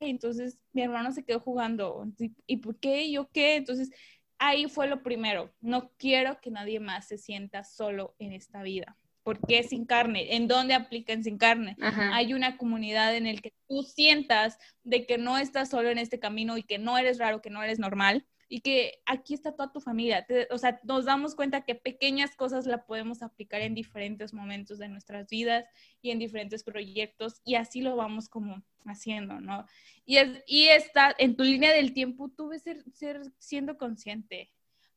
[0.00, 2.06] entonces mi hermano se quedó jugando.
[2.46, 3.10] ¿Y por qué?
[3.10, 3.56] ¿Yo qué?
[3.56, 3.90] Entonces
[4.38, 5.52] ahí fue lo primero.
[5.60, 8.98] No quiero que nadie más se sienta solo en esta vida.
[9.22, 10.34] ¿Por qué sin carne?
[10.34, 11.76] ¿En dónde aplican sin carne?
[11.80, 16.18] Hay una comunidad en el que tú sientas de que no estás solo en este
[16.18, 19.72] camino y que no eres raro, que no eres normal y que aquí está toda
[19.72, 20.26] tu familia.
[20.50, 24.88] o sea, nos damos cuenta que pequeñas cosas la podemos aplicar en diferentes momentos de
[24.88, 25.64] nuestras vidas
[26.02, 29.64] y en diferentes proyectos y así lo vamos como haciendo, ¿no?
[30.04, 34.52] Y, es, y está en tu línea del tiempo, tú ves ser, ser siendo consciente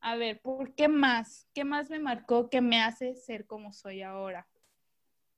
[0.06, 1.48] a ver, ¿por qué más?
[1.56, 4.48] ¿Qué más me marcó que me hace ser como soy ahora?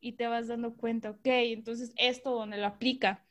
[0.01, 3.25] Y te vas dando cuenta, ok, entonces esto donde lo aplica.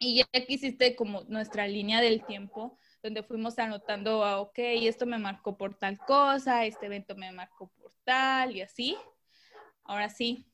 [0.00, 5.06] Y ya que hiciste como nuestra línea del tiempo, donde fuimos anotando, ah, ok, esto
[5.06, 8.96] me marcó por tal cosa, este evento me marcó por tal y así.
[9.84, 10.44] Ahora sí,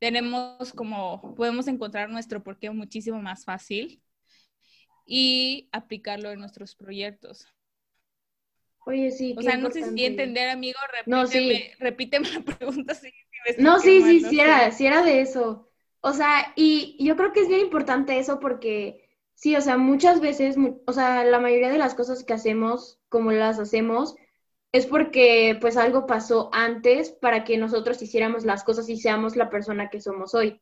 [0.00, 4.02] tenemos como, podemos encontrar nuestro porqué muchísimo más fácil
[5.06, 7.46] y aplicarlo en nuestros proyectos.
[8.86, 9.34] Oye, sí.
[9.38, 11.62] O sea, no sé si entender, amigo, repíteme, no, sí.
[11.78, 12.94] repíteme la pregunta.
[12.94, 13.12] Si,
[13.58, 15.68] no, sí, sí, sí, era, sí era de eso.
[16.00, 20.20] O sea, y yo creo que es bien importante eso porque, sí, o sea, muchas
[20.20, 24.16] veces, o sea, la mayoría de las cosas que hacemos, como las hacemos,
[24.72, 29.50] es porque pues algo pasó antes para que nosotros hiciéramos las cosas y seamos la
[29.50, 30.60] persona que somos hoy.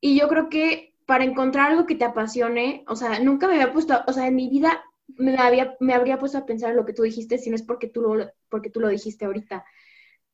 [0.00, 3.72] Y yo creo que para encontrar algo que te apasione, o sea, nunca me había
[3.72, 6.92] puesto, o sea, en mi vida me, había, me habría puesto a pensar lo que
[6.92, 9.64] tú dijiste, si no es porque tú lo, porque tú lo dijiste ahorita.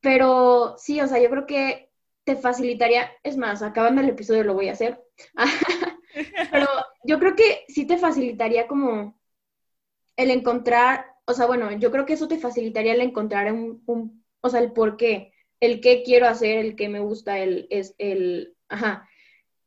[0.00, 1.90] pero sí, o sea, yo creo que
[2.24, 5.02] te facilitaría, es más, acabando el episodio lo voy a hacer,
[6.52, 6.66] pero
[7.04, 9.18] yo creo que sí te facilitaría como
[10.16, 14.24] el encontrar, o sea, bueno, yo creo que eso te facilitaría el encontrar un, un
[14.40, 17.94] o sea, el por qué, el qué quiero hacer, el qué me gusta, el, es
[17.98, 19.08] el, ajá.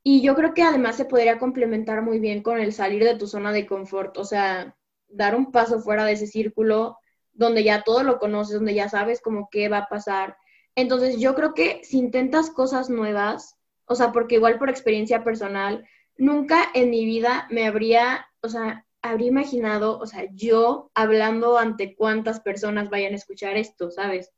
[0.04, 3.28] Y yo creo que además se podría complementar muy bien con el salir de tu
[3.28, 4.78] zona de confort, o sea,
[5.16, 6.98] dar un paso fuera de ese círculo
[7.34, 10.38] donde ya todo lo conoces, donde ya sabes como qué va a pasar.
[10.76, 15.88] Entonces, yo creo que si intentas cosas nuevas, o sea, porque igual por experiencia personal,
[16.18, 21.96] nunca en mi vida me habría, o sea, habría imaginado, o sea, yo hablando ante
[21.96, 24.32] cuántas personas vayan a escuchar esto, ¿sabes?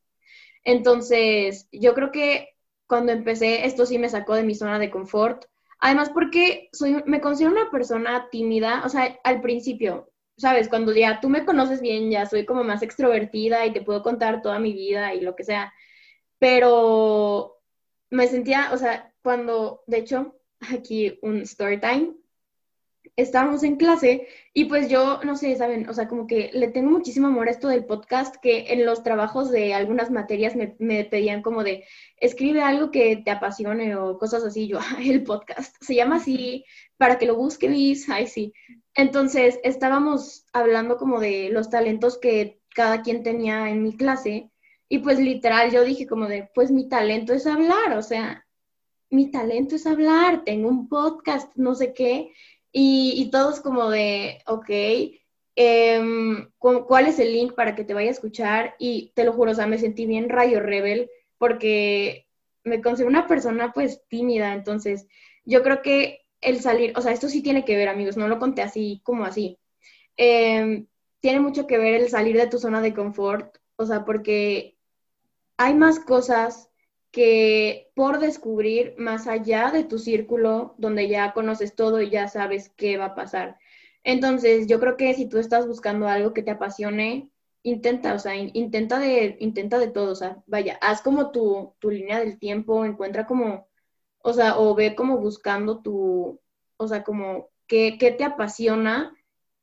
[0.63, 2.49] Entonces, yo creo que
[2.87, 5.45] cuando empecé, esto sí me sacó de mi zona de confort.
[5.79, 10.69] Además, porque soy, me considero una persona tímida, o sea, al principio, ¿sabes?
[10.69, 14.41] Cuando ya tú me conoces bien, ya soy como más extrovertida y te puedo contar
[14.41, 15.73] toda mi vida y lo que sea.
[16.39, 17.57] Pero
[18.09, 20.39] me sentía, o sea, cuando, de hecho,
[20.71, 22.13] aquí un story time,
[23.15, 26.91] estábamos en clase y pues yo, no sé, saben, o sea, como que le tengo
[26.91, 31.03] muchísimo amor a esto del podcast, que en los trabajos de algunas materias me, me
[31.03, 31.83] pedían como de,
[32.17, 36.63] escribe algo que te apasione o cosas así, yo, el podcast, se llama así,
[36.97, 38.53] para que lo busques, ay, sí.
[38.97, 44.49] Entonces, estábamos hablando como de los talentos que cada quien tenía en mi clase
[44.89, 48.47] y pues literal yo dije como de, pues mi talento es hablar, o sea,
[49.11, 52.33] mi talento es hablar, tengo un podcast, no sé qué,
[52.71, 54.69] y, todos como de, ok,
[55.55, 58.75] em, ¿cuál es el link para que te vaya a escuchar?
[58.79, 62.27] Y te lo juro, o sea, me sentí bien rayo rebel porque
[62.63, 65.07] me considero una persona pues tímida, entonces
[65.45, 68.39] yo creo que el salir, o sea, esto sí tiene que ver, amigos, no lo
[68.39, 69.57] conté así como así.
[70.17, 70.87] Em,
[71.19, 74.77] tiene mucho que ver el salir de tu zona de confort, o sea, porque
[75.57, 76.69] hay más cosas
[77.11, 82.69] que por descubrir más allá de tu círculo, donde ya conoces todo y ya sabes
[82.75, 83.57] qué va a pasar.
[84.03, 87.29] Entonces, yo creo que si tú estás buscando algo que te apasione,
[87.63, 91.89] intenta, o sea, intenta de, intenta de todo, o sea, vaya, haz como tu, tu
[91.89, 93.66] línea del tiempo, encuentra como,
[94.27, 96.41] o sea, o ve como buscando tu,
[96.75, 99.15] o sea, como qué, qué te apasiona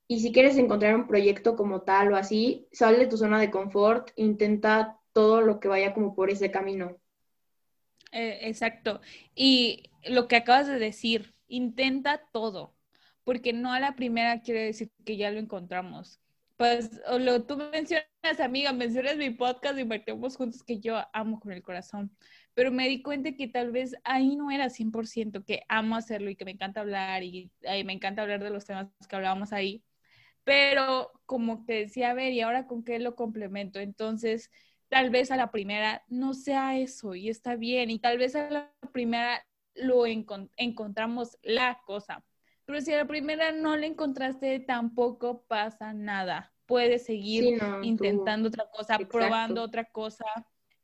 [0.09, 3.51] y si quieres encontrar un proyecto como tal o así, sal de tu zona de
[3.51, 6.97] confort, intenta todo lo que vaya como por ese camino.
[8.11, 9.03] Eh, exacto.
[9.35, 12.75] Y lo que acabas de decir, intenta todo,
[13.23, 16.23] porque no a la primera quiere decir que ya lo encontramos.
[16.57, 18.07] Pues lo tú mencionas,
[18.41, 22.17] amiga, mencionas mi podcast y marchamos juntos que yo amo con el corazón,
[22.55, 26.37] pero me di cuenta que tal vez ahí no era 100%, que amo hacerlo y
[26.37, 27.51] que me encanta hablar y,
[27.85, 29.83] me encanta hablar de los temas que hablábamos ahí,
[30.45, 33.81] pero como te decía, a ver, ¿y ahora con qué lo complemento?
[33.81, 34.51] Entonces,
[34.89, 38.51] tal vez a la primera no sea eso y está bien, y tal vez a
[38.51, 42.25] la primera lo encontramos la cosa.
[42.65, 46.53] Pero si a la primera no le encontraste, tampoco pasa nada.
[46.67, 50.25] Puedes seguir intentando otra cosa, probando otra cosa.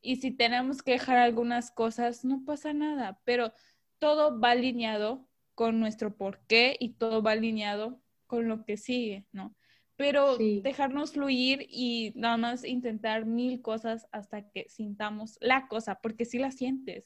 [0.02, 3.20] Y si tenemos que dejar algunas cosas, no pasa nada.
[3.24, 3.52] Pero
[3.98, 9.54] todo va alineado con nuestro porqué y todo va alineado con lo que sigue, ¿no?
[10.00, 16.24] pero dejarnos fluir y nada más intentar mil cosas hasta que sintamos la cosa, porque
[16.24, 17.04] si la sientes.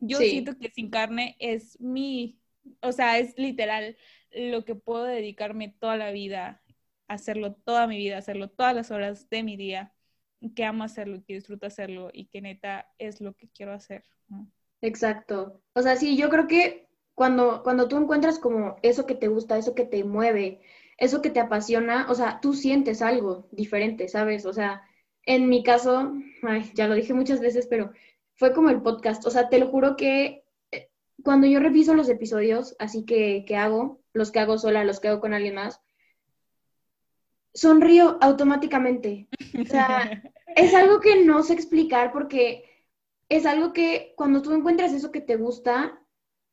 [0.00, 2.41] Yo siento que sin carne es mi,
[2.80, 3.96] o sea, es literal
[4.32, 6.62] lo que puedo dedicarme toda la vida,
[7.08, 9.92] hacerlo toda mi vida, hacerlo todas las horas de mi día,
[10.56, 14.04] que amo hacerlo, que disfruto hacerlo y que neta es lo que quiero hacer.
[14.80, 15.62] Exacto.
[15.74, 19.56] O sea, sí, yo creo que cuando, cuando tú encuentras como eso que te gusta,
[19.56, 20.60] eso que te mueve,
[20.98, 24.46] eso que te apasiona, o sea, tú sientes algo diferente, ¿sabes?
[24.46, 24.82] O sea,
[25.24, 26.14] en mi caso,
[26.74, 27.92] ya lo dije muchas veces, pero
[28.34, 30.41] fue como el podcast, o sea, te lo juro que
[31.22, 35.08] cuando yo reviso los episodios, así que, que hago, los que hago sola, los que
[35.08, 35.80] hago con alguien más,
[37.54, 39.28] sonrío automáticamente.
[39.60, 40.22] O sea,
[40.56, 42.64] es algo que no sé explicar porque
[43.28, 45.98] es algo que cuando tú encuentras eso que te gusta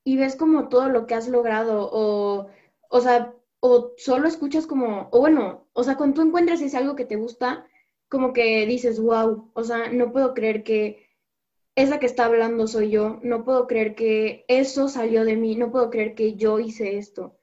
[0.03, 2.47] y ves como todo lo que has logrado o,
[2.89, 6.95] o sea, o solo escuchas como, o bueno, o sea, cuando tú encuentras ese algo
[6.95, 7.65] que te gusta,
[8.07, 11.08] como que dices, wow, o sea, no puedo creer que
[11.75, 15.71] esa que está hablando soy yo, no puedo creer que eso salió de mí, no
[15.71, 17.37] puedo creer que yo hice esto.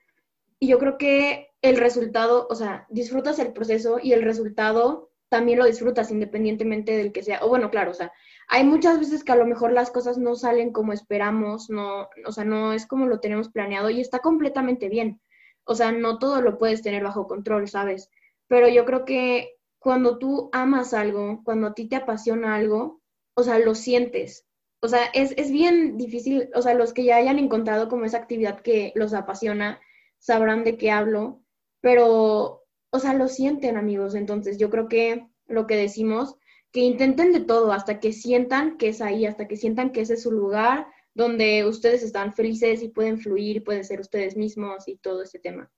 [0.59, 5.59] Y yo creo que el resultado, o sea, disfrutas el proceso y el resultado también
[5.59, 7.45] lo disfrutas independientemente del que sea.
[7.45, 8.13] O bueno, claro, o sea,
[8.49, 12.33] hay muchas veces que a lo mejor las cosas no salen como esperamos, no, o
[12.33, 15.21] sea, no es como lo tenemos planeado y está completamente bien
[15.67, 18.11] o sea, no todo lo puedes tener bajo control, ¿sabes?
[18.47, 23.01] Pero yo creo que cuando tú amas algo, cuando a ti te apasiona algo,
[23.37, 24.47] o sea, lo sientes.
[24.81, 28.19] O sea, es, es bien difícil, o sea, los que ya hayan encontrado como esa
[28.19, 29.81] actividad que los apasiona,
[30.19, 31.43] sabrán de qué hablo,
[31.81, 34.15] pero, o sea, lo sienten, amigos.
[34.15, 36.37] Entonces, yo creo que lo que decimos,
[36.73, 40.15] que intenten de todo hasta que sientan que es ahí, hasta que sientan que ese
[40.15, 44.97] es su lugar, donde ustedes están felices y pueden fluir, pueden ser ustedes mismos y
[44.97, 45.71] todo ese tema.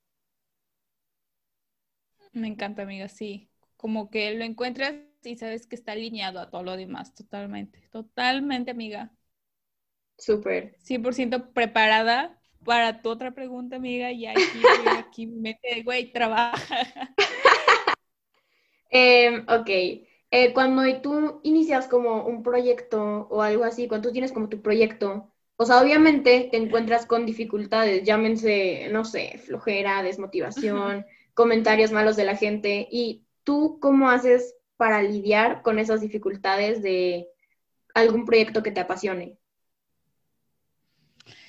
[2.33, 3.49] Me encanta, amiga, sí.
[3.79, 8.71] Como que lo encuentras y sabes que está alineado a todo lo demás, totalmente, totalmente,
[8.71, 9.11] amiga.
[10.19, 10.77] Súper.
[10.81, 14.43] 100% preparada para tu otra pregunta, amiga, y aquí,
[14.99, 16.77] aquí mete, güey, trabaja.
[18.91, 19.69] Em, ok.
[20.31, 24.63] Eh, cuando tú inicias como un proyecto o algo así, cuando tú tienes como tu
[24.63, 31.05] proyecto, o sea, obviamente te encuentras con dificultades, llámense, no sé, flojera, desmotivación,
[31.35, 37.31] comentarios malos de la gente, y tú cómo haces para lidiar con esas dificultades de
[37.95, 39.39] algún proyecto que te apasione.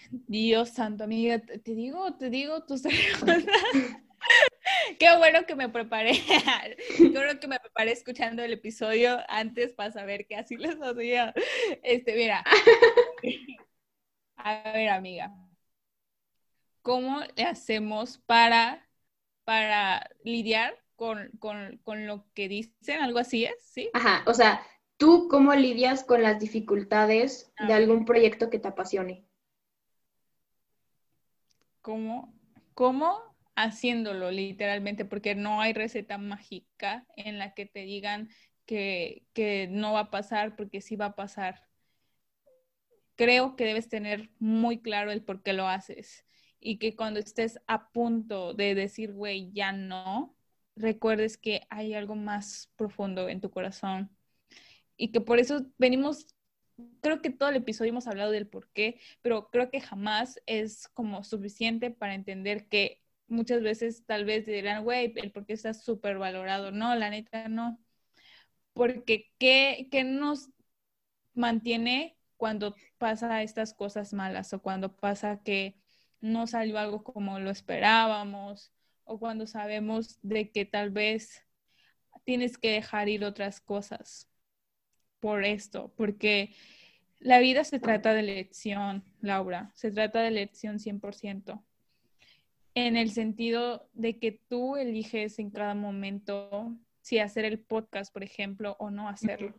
[0.09, 2.83] Dios santo, amiga, te digo, te digo tus
[4.97, 6.13] Qué bueno que me preparé.
[6.97, 11.33] Qué bueno que me preparé escuchando el episodio antes para saber que así les hacía.
[11.83, 12.45] Este, mira.
[14.37, 15.35] A ver, amiga.
[16.81, 18.87] ¿Cómo le hacemos para,
[19.43, 23.01] para lidiar con, lo que dicen?
[23.01, 23.55] ¿Algo así es?
[23.61, 23.89] ¿Sí?
[23.93, 24.61] Ajá, o sea,
[24.97, 29.25] ¿tú cómo lidias con las dificultades de algún proyecto que te apasione?
[31.81, 32.35] ¿Cómo?
[32.73, 33.29] ¿Cómo?
[33.59, 38.29] haciéndolo literalmente, porque no hay receta mágica en la que te digan
[38.65, 41.67] que, no va a pasar, porque sí va a pasar.
[43.15, 46.25] Creo que debes tener muy claro el por qué lo haces
[46.61, 50.37] y que cuando estés a punto de decir, güey, ya no,
[50.79, 54.09] recuerdes que hay algo más profundo en tu corazón
[54.97, 56.27] y que por eso venimos
[57.01, 60.87] creo que todo el episodio hemos hablado del por qué, pero creo que jamás es
[60.89, 65.73] como suficiente para entender que muchas veces tal vez dirán, güey, el por qué está
[65.73, 66.71] súper valorado.
[66.71, 67.79] No, la neta no.
[68.73, 70.49] Porque ¿qué, ¿qué, nos
[71.33, 75.77] mantiene cuando pasa estas cosas malas o cuando pasa que
[76.21, 78.73] no salió algo como lo esperábamos
[79.09, 81.43] o cuando sabemos de que tal vez
[82.25, 84.29] tienes que dejar ir otras cosas
[85.19, 86.53] por esto, porque
[87.19, 91.61] la vida se trata de elección, Laura, se trata de elección 100%
[92.75, 98.23] en el sentido de que tú eliges en cada momento si hacer el podcast, por
[98.23, 99.55] ejemplo, o no hacerlo.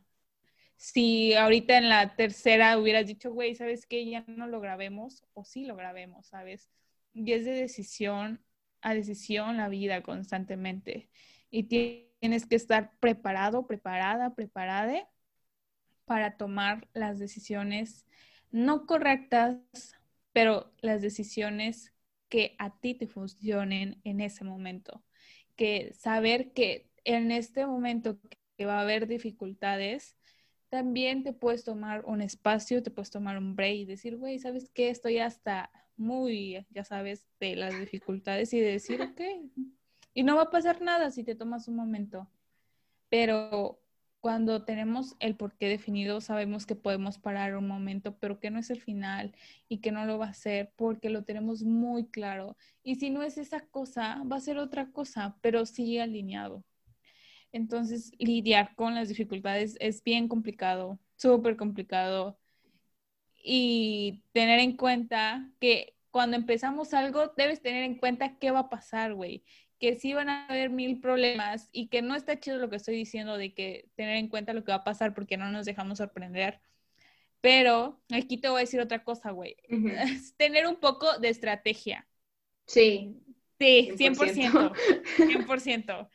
[0.77, 4.09] Si ahorita en la tercera hubieras dicho, güey, ¿sabes qué?
[4.09, 6.71] Ya no lo grabemos, o sí lo grabemos, ¿sabes?
[7.13, 8.41] Y es de decisión
[8.83, 11.09] a decisión la vida constantemente.
[11.51, 15.09] Y tienes que estar preparado, preparada, preparada
[16.05, 18.07] para tomar las decisiones
[18.51, 19.61] no correctas,
[20.33, 21.93] pero las decisiones
[22.28, 25.05] que a ti te funcionen en ese momento.
[25.57, 28.18] Que saber que en este momento
[28.57, 30.16] que va a haber dificultades,
[30.68, 34.70] también te puedes tomar un espacio, te puedes tomar un break y decir, güey, ¿sabes
[34.72, 34.91] qué?
[34.91, 35.70] Estoy hasta
[36.01, 39.21] muy, ya sabes, de las dificultades y de decir, ok,
[40.15, 42.29] y no va a pasar nada si te tomas un momento.
[43.09, 43.81] Pero
[44.21, 48.71] cuando tenemos el porqué definido, sabemos que podemos parar un momento, pero que no es
[48.71, 49.35] el final
[49.69, 52.57] y que no lo va a ser porque lo tenemos muy claro.
[52.83, 56.65] Y si no es esa cosa, va a ser otra cosa, pero sigue alineado.
[57.53, 62.39] Entonces, lidiar con las dificultades es bien complicado, súper complicado.
[63.43, 68.70] Y tener en cuenta que cuando empezamos algo, debes tener en cuenta qué va a
[68.70, 69.45] pasar, güey
[69.80, 72.95] que sí van a haber mil problemas y que no está chido lo que estoy
[72.95, 75.99] diciendo de que tener en cuenta lo que va a pasar porque no nos dejamos
[75.99, 76.61] sorprender.
[77.41, 79.57] Pero aquí te voy a decir otra cosa, güey.
[80.36, 82.07] tener un poco de estrategia.
[82.66, 83.16] Sí.
[83.59, 84.72] Sí, 100%.
[85.16, 86.09] 100%.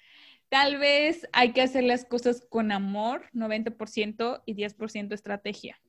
[0.50, 5.82] Tal vez hay que hacer las cosas con amor, 90% y 10% estrategia.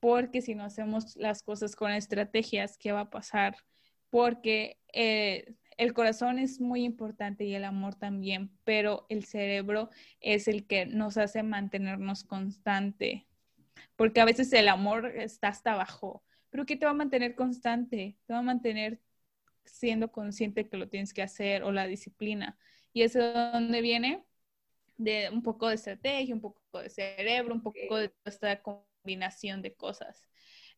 [0.00, 3.56] Porque si no hacemos las cosas con estrategias, ¿qué va a pasar?
[4.08, 9.90] Porque eh, el corazón es muy importante y el amor también, pero el cerebro
[10.20, 13.26] es el que nos hace mantenernos constante,
[13.96, 18.18] porque a veces el amor está hasta abajo, pero ¿qué te va a mantener constante?
[18.26, 19.00] Te va a mantener
[19.64, 22.58] siendo consciente que lo tienes que hacer o la disciplina.
[22.92, 24.24] ¿Y eso de dónde viene?
[24.96, 28.60] De un poco de estrategia, un poco de cerebro, un poco de esta
[29.16, 30.28] de cosas.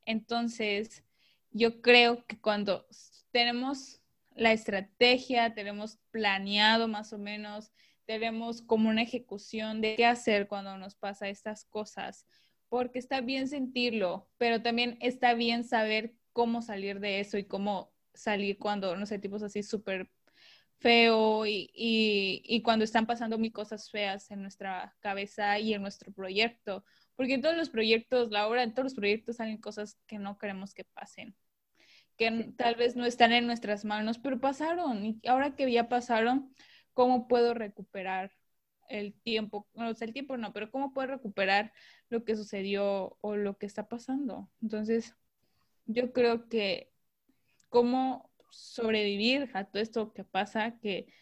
[0.04, 1.04] Entonces,
[1.50, 2.86] yo creo que cuando
[3.30, 4.00] tenemos
[4.34, 7.72] la estrategia, tenemos planeado más o menos,
[8.06, 12.26] tenemos como una ejecución de qué hacer cuando nos pasa estas cosas,
[12.68, 17.92] porque está bien sentirlo, pero también está bien saber cómo salir de eso y cómo
[18.14, 20.10] salir cuando, no sé, tipos así súper
[20.82, 26.12] feo y, y, cuando están pasando mil cosas feas en nuestra cabeza y en nuestro
[26.12, 26.84] proyecto.
[27.16, 30.38] Porque en todos los proyectos, la obra, en todos los proyectos salen cosas que no
[30.38, 31.36] queremos que pasen,
[32.16, 35.04] que tal vez no están en nuestras manos, pero pasaron.
[35.04, 36.54] Y ahora que ya pasaron,
[36.92, 38.32] ¿cómo puedo recuperar
[38.88, 39.68] el tiempo?
[39.74, 41.72] No, sé, el tiempo no, pero ¿cómo puedo recuperar
[42.08, 44.50] lo que sucedió o lo que está pasando?
[44.60, 45.14] Entonces,
[45.86, 46.92] yo creo que
[47.68, 51.12] cómo sobrevivir a todo esto que pasa, que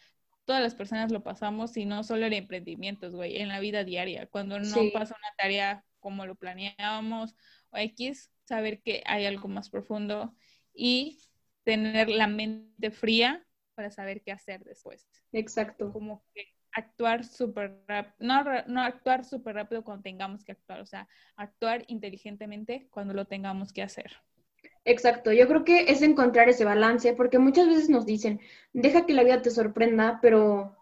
[0.51, 4.26] todas las personas lo pasamos y no solo en emprendimientos, güey, en la vida diaria,
[4.26, 7.36] cuando no pasa una tarea como lo planeábamos
[7.70, 10.34] o X, saber que hay algo más profundo
[10.74, 11.20] y
[11.62, 13.46] tener la mente fría
[13.76, 15.09] para saber qué hacer después.
[15.30, 15.92] Exacto.
[15.92, 20.86] Como que actuar súper rápido, no, no actuar súper rápido cuando tengamos que actuar, o
[20.86, 24.16] sea, actuar inteligentemente cuando lo tengamos que hacer.
[24.85, 28.41] Exacto, yo creo que es encontrar ese balance, porque muchas veces nos dicen,
[28.72, 30.76] deja que la vida te sorprenda, pero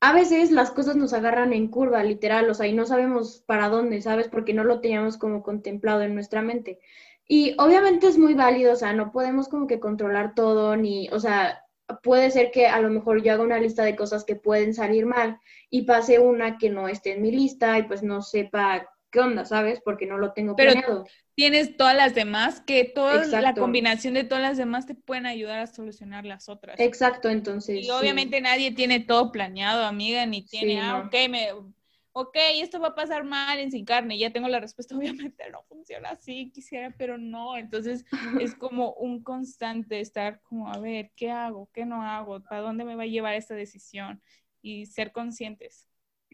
[0.00, 3.68] a veces las cosas nos agarran en curva, literal, o sea, y no sabemos para
[3.68, 4.28] dónde, ¿sabes?
[4.28, 6.80] Porque no lo teníamos como contemplado en nuestra mente.
[7.28, 11.20] Y obviamente es muy válido, o sea, no podemos como que controlar todo, ni, o
[11.20, 11.64] sea,
[12.02, 15.06] puede ser que a lo mejor yo haga una lista de cosas que pueden salir
[15.06, 15.38] mal
[15.70, 19.44] y pase una que no esté en mi lista y pues no sepa qué onda,
[19.44, 19.80] ¿sabes?
[19.80, 21.04] Porque no lo tengo Pero planeado.
[21.36, 25.60] Tienes todas las demás, que toda la combinación de todas las demás te pueden ayudar
[25.60, 26.80] a solucionar las otras.
[26.80, 27.84] Exacto, entonces.
[27.84, 31.50] Y obviamente nadie tiene todo planeado, amiga, ni tiene, ah, ok, me,
[32.12, 34.96] ok, esto va a pasar mal en sin carne, ya tengo la respuesta,
[35.30, 37.56] obviamente no funciona así, quisiera, pero no.
[37.56, 38.04] Entonces
[38.40, 41.70] es como un constante estar como, a ver, ¿qué hago?
[41.72, 42.42] ¿Qué no hago?
[42.42, 44.20] ¿Para dónde me va a llevar esta decisión?
[44.60, 45.88] Y ser conscientes.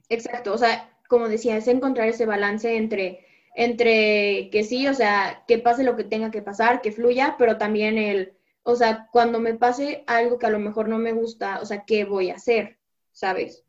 [0.09, 5.43] Exacto, o sea, como decía, es encontrar ese balance entre, entre que sí, o sea,
[5.49, 9.41] que pase lo que tenga que pasar, que fluya, pero también el, o sea, cuando
[9.41, 12.37] me pase algo que a lo mejor no me gusta, o sea, ¿qué voy a
[12.37, 12.79] hacer?
[13.11, 13.65] ¿Sabes?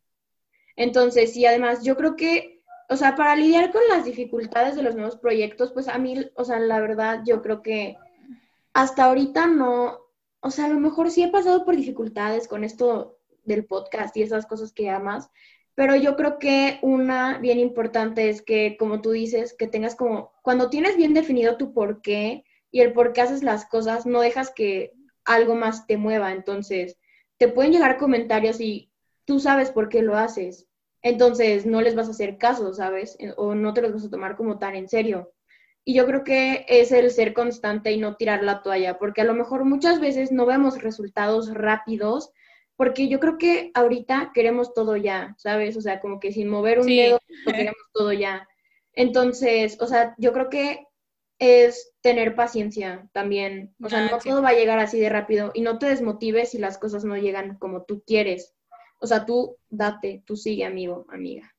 [0.76, 4.94] Entonces, sí, además, yo creo que, o sea, para lidiar con las dificultades de los
[4.94, 7.98] nuevos proyectos, pues a mí, o sea, la verdad, yo creo que
[8.74, 9.98] hasta ahorita no,
[10.42, 14.22] o sea, a lo mejor sí he pasado por dificultades con esto del podcast y
[14.22, 15.32] esas cosas que amas,
[15.76, 20.34] pero yo creo que una bien importante es que, como tú dices, que tengas como,
[20.42, 24.22] cuando tienes bien definido tu por qué y el por qué haces las cosas, no
[24.22, 24.94] dejas que
[25.26, 26.32] algo más te mueva.
[26.32, 26.98] Entonces,
[27.38, 28.92] te pueden llegar comentarios y
[29.26, 30.68] tú sabes por qué lo haces.
[31.02, 33.18] Entonces, no les vas a hacer caso, ¿sabes?
[33.38, 35.34] O no te los vas a tomar como tan en serio.
[35.84, 39.26] Y yo creo que es el ser constante y no tirar la toalla, porque a
[39.26, 42.32] lo mejor muchas veces no vemos resultados rápidos
[42.82, 45.78] porque yo creo que ahorita queremos todo ya, ¿sabes?
[45.78, 48.48] O sea, como que sin mover un dedo, queremos todo ya.
[48.94, 50.88] Entonces, o sea, yo creo que
[51.38, 53.76] es tener paciencia también.
[53.84, 56.58] O sea, no todo va a llegar así de rápido y no te desmotives si
[56.58, 58.56] las cosas no llegan como tú quieres.
[59.00, 61.54] O sea, tú date, tú sigue, amigo, amiga.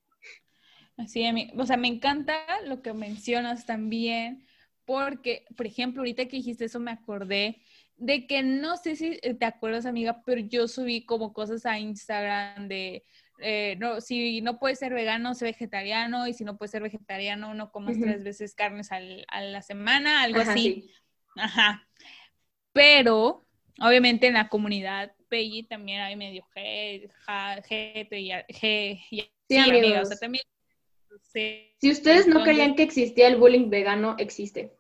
[0.97, 1.25] Así,
[1.57, 2.35] o sea, me encanta
[2.67, 4.45] lo que mencionas también,
[4.85, 7.63] porque, por ejemplo, ahorita que dijiste eso me acordé
[8.03, 11.79] de que no sé si eh, te acuerdas, amiga, pero yo subí como cosas a
[11.79, 13.05] Instagram de,
[13.39, 17.55] eh, no, si no puedes ser vegano, sé vegetariano, y si no puedes ser vegetariano,
[17.55, 20.91] no comas tres veces carnes a la semana, algo así.
[21.37, 21.87] Ajá.
[22.73, 23.47] Pero,
[23.79, 30.19] obviamente en la comunidad Peggy también hay medio G, G, y G, sí, amigos.
[30.19, 30.45] también,
[31.33, 34.75] si ustedes no creían que existía el bullying vegano, existe.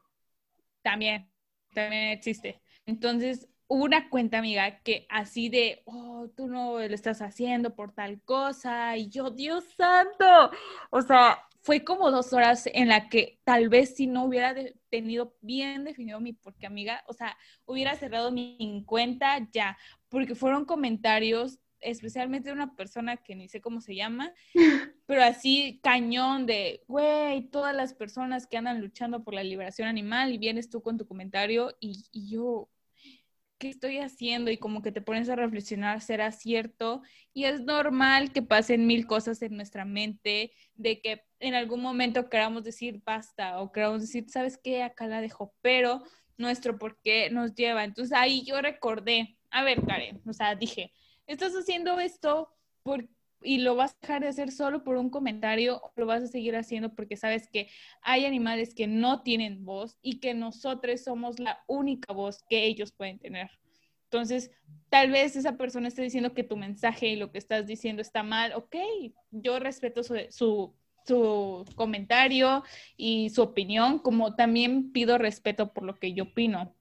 [0.82, 1.30] También,
[1.72, 2.61] también existe.
[2.86, 7.92] Entonces, hubo una cuenta, amiga, que así de, oh, tú no lo estás haciendo por
[7.92, 10.50] tal cosa, y yo, Dios santo,
[10.90, 14.54] o sea, fue como dos horas en la que tal vez si no hubiera
[14.90, 19.78] tenido bien definido mi porque amiga, o sea, hubiera cerrado mi cuenta ya,
[20.08, 24.32] porque fueron comentarios especialmente de una persona que ni sé cómo se llama,
[25.06, 30.32] pero así cañón de, güey, todas las personas que andan luchando por la liberación animal
[30.32, 32.68] y vienes tú con tu comentario y, y yo,
[33.62, 34.50] ¿qué estoy haciendo?
[34.50, 37.02] Y como que te pones a reflexionar, ¿será cierto?
[37.32, 42.28] Y es normal que pasen mil cosas en nuestra mente, de que en algún momento
[42.28, 44.82] queramos decir basta o queramos decir, ¿sabes qué?
[44.82, 46.02] Acá la dejo, pero
[46.38, 47.84] nuestro por qué nos lleva.
[47.84, 50.92] Entonces ahí yo recordé, a ver, Karen, o sea, dije,
[51.32, 52.52] estás haciendo esto
[52.82, 53.08] por
[53.44, 56.26] y lo vas a dejar de hacer solo por un comentario o lo vas a
[56.28, 57.68] seguir haciendo porque sabes que
[58.02, 62.92] hay animales que no tienen voz y que nosotros somos la única voz que ellos
[62.92, 63.50] pueden tener.
[64.04, 64.50] Entonces,
[64.90, 68.22] tal vez esa persona esté diciendo que tu mensaje y lo que estás diciendo está
[68.22, 68.76] mal, ok,
[69.30, 70.74] yo respeto su,
[71.06, 72.62] su comentario
[72.96, 76.74] y su opinión, como también pido respeto por lo que yo opino.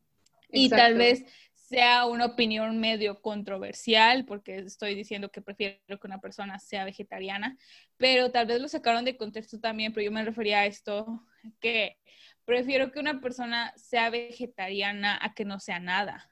[0.51, 1.23] Y tal vez
[1.71, 7.57] sea una opinión medio controversial, porque estoy diciendo que prefiero que una persona sea vegetariana,
[7.95, 11.23] pero tal vez lo sacaron de contexto también, pero yo me refería a esto,
[11.61, 11.97] que
[12.43, 16.29] prefiero que una persona sea vegetariana a que no sea nada.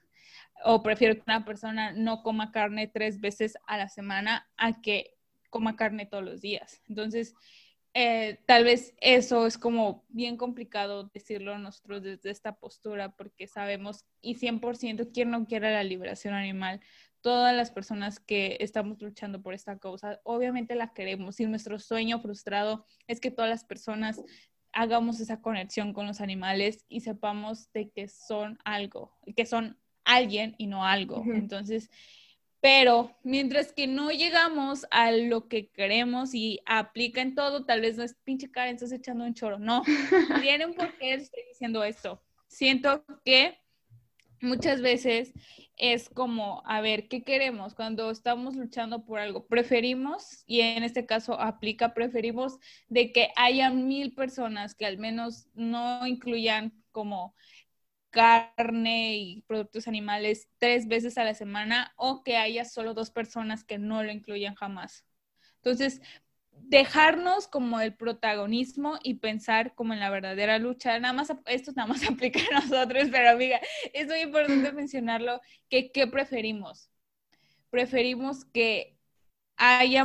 [0.62, 5.16] O prefiero que una persona no coma carne tres veces a la semana a que
[5.48, 6.82] coma carne todos los días.
[6.86, 7.34] Entonces,
[7.94, 14.04] eh, tal vez eso es como bien complicado decirlo nosotros desde esta postura porque sabemos
[14.20, 16.80] y 100% quien no quiera la liberación animal,
[17.20, 22.20] todas las personas que estamos luchando por esta causa, obviamente la queremos y nuestro sueño
[22.20, 24.22] frustrado es que todas las personas
[24.72, 30.54] hagamos esa conexión con los animales y sepamos de que son algo, que son alguien
[30.58, 31.24] y no algo.
[31.26, 31.90] Entonces,
[32.60, 37.96] pero mientras que no llegamos a lo que queremos y aplica en todo, tal vez
[37.96, 39.58] no es pinche cara, estás echando un choro.
[39.58, 39.82] No,
[40.42, 42.22] tiene un porqué estoy diciendo esto.
[42.48, 43.58] Siento que
[44.42, 45.32] muchas veces
[45.76, 49.46] es como, a ver, ¿qué queremos cuando estamos luchando por algo?
[49.46, 52.58] Preferimos, y en este caso aplica, preferimos
[52.88, 57.34] de que haya mil personas que al menos no incluyan como
[58.10, 63.64] carne y productos animales tres veces a la semana o que haya solo dos personas
[63.64, 65.04] que no lo incluyan jamás.
[65.56, 66.00] Entonces,
[66.52, 70.98] dejarnos como el protagonismo y pensar como en la verdadera lucha.
[70.98, 73.60] Nada más, esto nada más aplica a nosotros, pero amiga,
[73.92, 76.90] es muy importante mencionarlo, que ¿qué preferimos?
[77.70, 78.98] Preferimos que
[79.56, 80.04] haya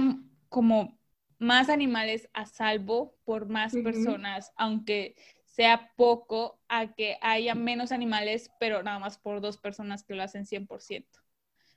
[0.49, 0.99] como
[1.37, 5.15] más animales a salvo por más personas, aunque
[5.55, 10.21] sea poco a que haya menos animales, pero nada más por dos personas que lo
[10.21, 11.05] hacen 100%.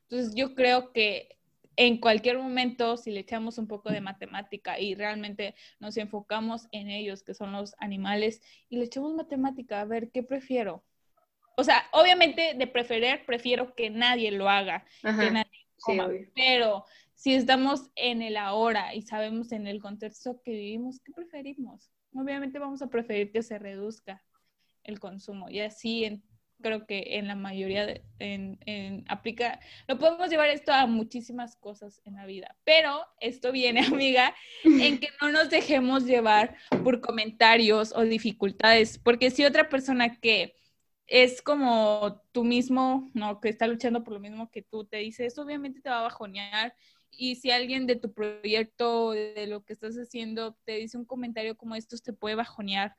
[0.02, 1.38] Entonces yo creo que
[1.76, 6.90] en cualquier momento, si le echamos un poco de matemática y realmente nos enfocamos en
[6.90, 10.84] ellos, que son los animales, y le echamos matemática, a ver, ¿qué prefiero?
[11.56, 15.66] O sea, obviamente de preferir, prefiero que nadie lo haga, que nadie
[16.34, 21.92] pero si estamos en el ahora y sabemos en el contexto que vivimos, ¿qué preferimos?
[22.18, 24.22] Obviamente vamos a preferir que se reduzca
[24.84, 25.48] el consumo.
[25.48, 26.22] Y así
[26.60, 32.00] creo que en la mayoría de, en, aplica, lo podemos llevar esto a muchísimas cosas
[32.04, 37.92] en la vida, pero esto viene, amiga, en que no nos dejemos llevar por comentarios
[37.94, 40.54] o dificultades, porque si otra persona que
[41.06, 43.40] es como tú mismo, ¿no?
[43.40, 46.74] Que está luchando por lo mismo que tú, te dice obviamente te va a bajonear
[47.10, 51.56] y si alguien de tu proyecto, de lo que estás haciendo, te dice un comentario
[51.56, 52.94] como estos, te puede bajonear,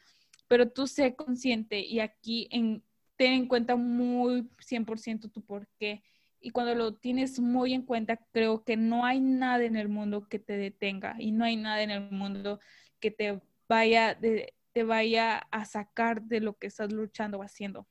[0.47, 2.83] pero tú sé consciente y aquí en,
[3.15, 6.03] ten en cuenta muy 100% tu por qué.
[6.41, 10.27] Y cuando lo tienes muy en cuenta, creo que no hay nada en el mundo
[10.27, 12.59] que te detenga y no hay nada en el mundo
[12.99, 17.87] que te vaya, te vaya a sacar de lo que estás luchando o haciendo,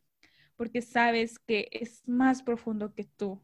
[0.57, 3.41] porque sabes que es más profundo que tú.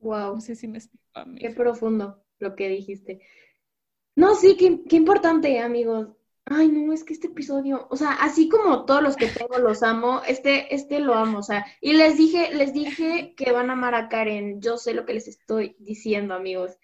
[0.00, 0.34] Wow.
[0.34, 1.04] No sé si me explico.
[1.38, 3.20] Qué profundo lo que dijiste.
[4.16, 6.08] No, sí, qué, qué importante, amigos.
[6.46, 9.84] Ay, no, es que este episodio, o sea, así como todos los que tengo los
[9.84, 13.74] amo, este, este lo amo, o sea, y les dije, les dije que van a
[13.74, 16.76] amar a Karen, yo sé lo que les estoy diciendo, amigos,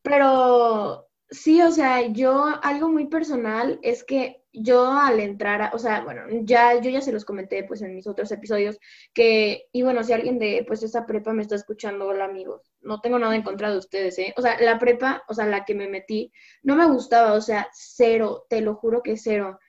[0.00, 6.02] pero sí, o sea, yo, algo muy personal es que yo al entrar, o sea,
[6.02, 8.78] bueno, ya yo ya se los comenté pues en mis otros episodios
[9.14, 13.00] que y bueno, si alguien de pues esa prepa me está escuchando, hola amigos, no
[13.00, 14.34] tengo nada en contra de ustedes, ¿eh?
[14.36, 17.68] O sea, la prepa, o sea, la que me metí, no me gustaba, o sea,
[17.72, 19.60] cero, te lo juro que cero.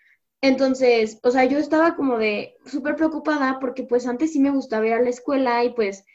[0.42, 4.88] Entonces, o sea, yo estaba como de súper preocupada porque pues antes sí me gustaba
[4.88, 6.06] ir a la escuela y pues,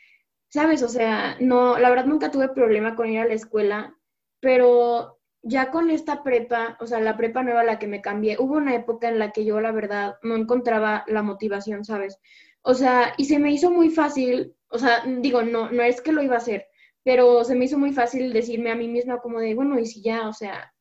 [0.48, 0.82] ¿sabes?
[0.82, 3.96] O sea, no, la verdad nunca tuve problema con ir a la escuela,
[4.40, 5.16] pero
[5.48, 8.54] ya con esta prepa, o sea, la prepa nueva a la que me cambié, hubo
[8.56, 12.18] una época en la que yo la verdad no encontraba la motivación, ¿sabes?
[12.62, 16.10] O sea, y se me hizo muy fácil, o sea, digo, no, no es que
[16.10, 16.66] lo iba a hacer,
[17.04, 20.02] pero se me hizo muy fácil decirme a mí misma como de, bueno, y si
[20.02, 20.74] ya, o sea,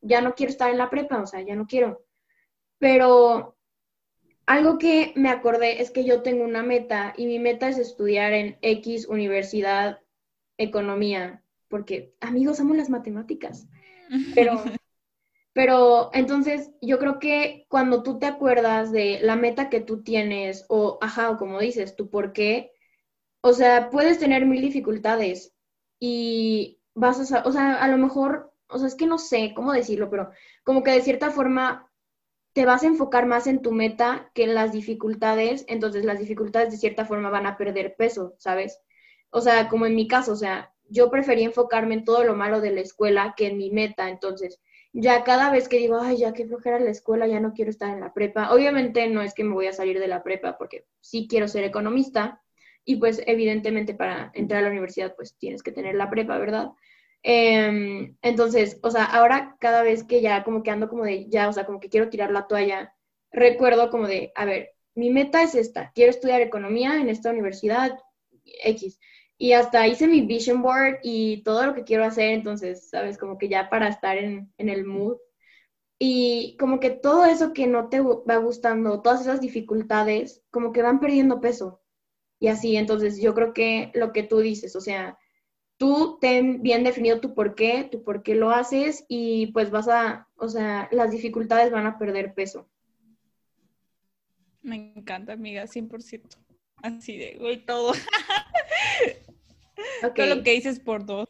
[0.00, 2.04] ya no quiero estar en la prepa, o sea, ya no quiero.
[2.78, 3.56] Pero
[4.46, 8.32] algo que me acordé es que yo tengo una meta y mi meta es estudiar
[8.32, 10.00] en X Universidad
[10.56, 13.68] Economía, porque amigos, amo las matemáticas.
[14.34, 14.62] Pero,
[15.52, 20.64] pero entonces yo creo que cuando tú te acuerdas de la meta que tú tienes,
[20.68, 22.72] o ajá, o como dices, tu por qué,
[23.42, 25.54] o sea, puedes tener mil dificultades
[26.00, 29.72] y vas a, o sea, a lo mejor, o sea, es que no sé cómo
[29.72, 30.30] decirlo, pero
[30.64, 31.90] como que de cierta forma
[32.52, 36.72] te vas a enfocar más en tu meta que en las dificultades, entonces las dificultades
[36.72, 38.80] de cierta forma van a perder peso, ¿sabes?
[39.30, 42.60] O sea, como en mi caso, o sea, yo preferí enfocarme en todo lo malo
[42.60, 44.08] de la escuela que en mi meta.
[44.08, 44.60] Entonces,
[44.92, 47.92] ya cada vez que digo, ay, ya que flojera la escuela, ya no quiero estar
[47.92, 48.52] en la prepa.
[48.52, 51.64] Obviamente no es que me voy a salir de la prepa porque sí quiero ser
[51.64, 52.42] economista
[52.84, 56.70] y pues evidentemente para entrar a la universidad pues tienes que tener la prepa, ¿verdad?
[57.22, 61.48] Em, entonces, o sea, ahora cada vez que ya como que ando como de, ya,
[61.48, 62.94] o sea, como que quiero tirar la toalla,
[63.30, 67.98] recuerdo como de, a ver, mi meta es esta, quiero estudiar economía en esta universidad
[68.64, 68.98] X.
[69.38, 73.38] Y hasta hice mi vision board y todo lo que quiero hacer, entonces, sabes, como
[73.38, 75.16] que ya para estar en, en el mood.
[75.98, 80.82] Y como que todo eso que no te va gustando, todas esas dificultades, como que
[80.82, 81.80] van perdiendo peso.
[82.40, 85.18] Y así, entonces yo creo que lo que tú dices, o sea,
[85.76, 89.88] tú ten bien definido tu por qué, tu por qué lo haces y pues vas
[89.88, 92.68] a, o sea, las dificultades van a perder peso.
[94.62, 96.36] Me encanta, amiga, 100%.
[96.82, 97.92] Así de, güey, todo.
[100.14, 101.28] Todo lo que dices por dos.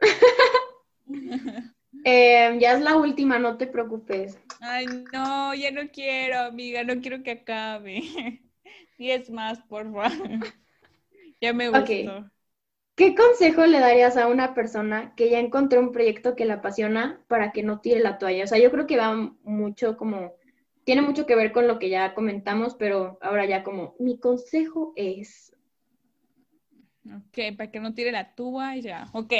[2.04, 4.38] Em, ya es la última, no te preocupes.
[4.60, 8.02] Ay, no, ya no quiero, amiga, no quiero que acabe.
[8.98, 10.10] Diez más, por favor.
[11.40, 12.28] Ya me gustó.
[12.96, 17.24] ¿Qué consejo le darías a una persona que ya encontró un proyecto que le apasiona
[17.28, 18.42] para que no tire la toalla?
[18.42, 19.14] O sea, yo creo que va
[19.44, 20.32] mucho como,
[20.82, 24.94] tiene mucho que ver con lo que ya comentamos, pero ahora ya como, mi consejo
[24.96, 25.54] es...
[27.16, 29.08] Ok, para que no tire la tuba y ya.
[29.12, 29.32] Ok,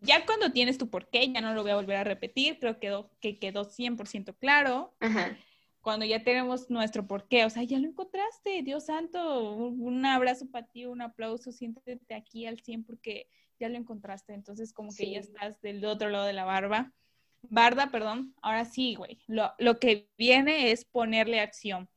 [0.00, 2.80] ya cuando tienes tu porqué, ya no lo voy a volver a repetir, creo que
[2.80, 4.94] quedó, que quedó 100% claro.
[5.00, 5.36] Ajá
[5.84, 10.66] cuando ya tenemos nuestro porqué, o sea, ya lo encontraste, Dios santo, un, abrazo para
[10.66, 13.28] ti, un aplauso, siéntete aquí al 100 porque
[13.60, 16.94] ya lo encontraste, entonces como que ya estás del otro lado de la barba.
[17.42, 21.90] Barda, perdón, ahora sí, güey, lo, lo que viene es ponerle acción,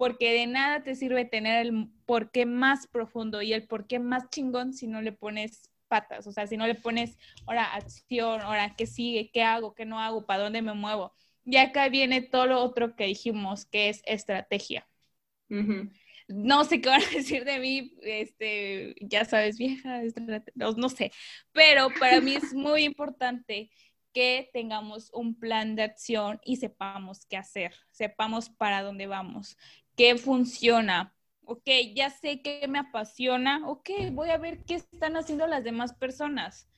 [0.00, 4.72] porque de nada te sirve tener el porqué más profundo y el porqué más chingón
[4.72, 8.86] si no le pones patas, o sea, si no le pones, ahora acción, ahora qué
[8.86, 11.12] sigue, qué hago, qué no hago, para dónde me muevo
[11.44, 14.88] y acá viene todo lo otro que dijimos, que es estrategia.
[16.28, 20.00] No sé qué van a decir de mí, este, ya sabes, vieja,
[20.54, 21.12] no, no sé,
[21.52, 23.68] pero para mí es muy importante
[24.12, 29.56] que tengamos un plan de acción y sepamos qué hacer, sepamos para dónde vamos,
[29.96, 31.14] qué funciona.
[31.44, 35.92] Ok, ya sé que me apasiona, ok, voy a ver qué están haciendo las demás
[35.94, 36.70] personas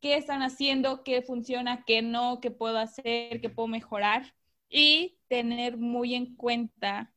[0.00, 4.34] qué están haciendo, qué funciona, qué no, qué puedo hacer, qué puedo mejorar
[4.68, 7.12] y tener muy en cuenta,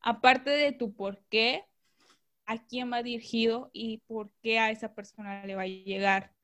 [0.00, 1.64] aparte de tu por qué,
[2.46, 6.34] a quién va dirigido y por qué a esa persona le va a llegar.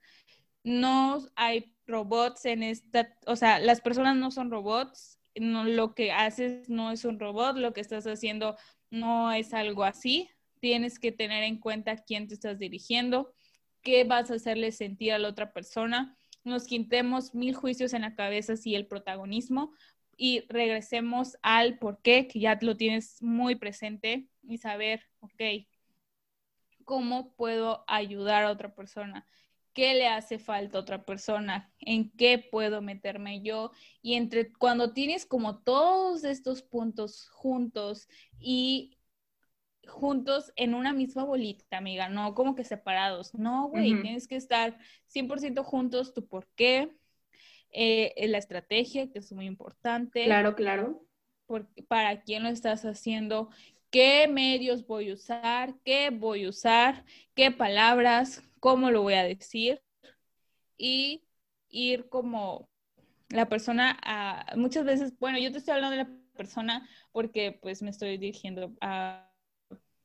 [0.62, 6.12] No hay robots en esta, o sea, las personas no son robots, no, lo que
[6.12, 8.56] haces no es un robot, lo que estás haciendo
[8.90, 10.28] no es algo así.
[10.60, 13.32] Tienes que tener en cuenta quién te estás dirigiendo,
[13.82, 18.14] qué vas a hacerle sentir a la otra persona, nos quitemos mil juicios en la
[18.14, 19.72] cabeza si el protagonismo
[20.16, 25.66] y regresemos al por qué, que ya lo tienes muy presente y saber, ok,
[26.84, 29.26] ¿cómo puedo ayudar a otra persona?
[29.72, 31.72] ¿Qué le hace falta a otra persona?
[31.78, 33.70] ¿En qué puedo meterme yo?
[34.02, 38.08] Y entre cuando tienes como todos estos puntos juntos
[38.38, 38.98] y
[39.86, 43.34] juntos en una misma bolita, amiga, no como que separados.
[43.34, 46.96] No, güey, tienes que estar 100% juntos, tu por qué,
[47.72, 50.24] eh, la estrategia, que es muy importante.
[50.24, 51.04] Claro, claro.
[51.88, 53.50] para quién lo estás haciendo,
[53.90, 57.04] qué medios voy a usar, qué voy a usar,
[57.34, 59.82] qué palabras, cómo lo voy a decir
[60.76, 61.22] y
[61.68, 62.68] ir como
[63.28, 67.82] la persona a, muchas veces, bueno, yo te estoy hablando de la persona porque pues
[67.82, 69.30] me estoy dirigiendo a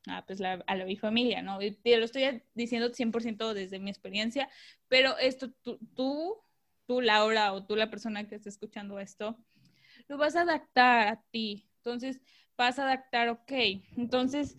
[0.07, 1.61] a, pues la, a la mi familia, ¿no?
[1.61, 4.49] Y te lo estoy diciendo 100% desde mi experiencia,
[4.87, 6.37] pero esto tú, tú,
[6.85, 9.37] tú, Laura, o tú, la persona que está escuchando esto,
[10.07, 11.67] lo vas a adaptar a ti.
[11.77, 12.19] Entonces,
[12.57, 13.51] vas a adaptar, ok.
[13.97, 14.57] Entonces,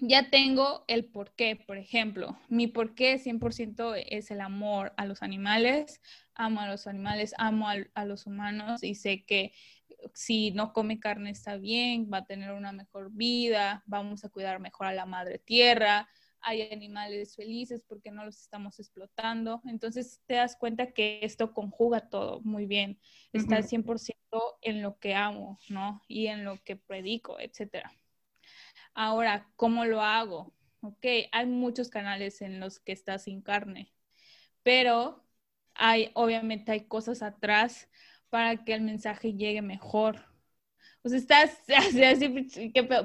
[0.00, 2.38] ya tengo el por qué, por ejemplo.
[2.48, 6.00] Mi por qué 100% es el amor a los animales.
[6.34, 9.52] Amo a los animales, amo a los humanos y sé que
[10.14, 14.60] si no come carne está bien, va a tener una mejor vida, vamos a cuidar
[14.60, 16.08] mejor a la madre tierra,
[16.40, 19.60] hay animales felices porque no los estamos explotando.
[19.66, 22.98] Entonces te das cuenta que esto conjuga todo muy bien.
[23.32, 24.14] Está 100%
[24.62, 26.02] en lo que amo, ¿no?
[26.08, 27.92] Y en lo que predico, etcétera.
[28.94, 30.52] Ahora, ¿cómo lo hago?
[30.82, 33.92] Ok, hay muchos canales en los que está sin carne,
[34.62, 35.24] pero
[35.74, 37.88] hay, obviamente hay cosas atrás
[38.30, 40.24] para que el mensaje llegue mejor.
[41.02, 41.58] O sea, estás
[42.06, 42.48] así,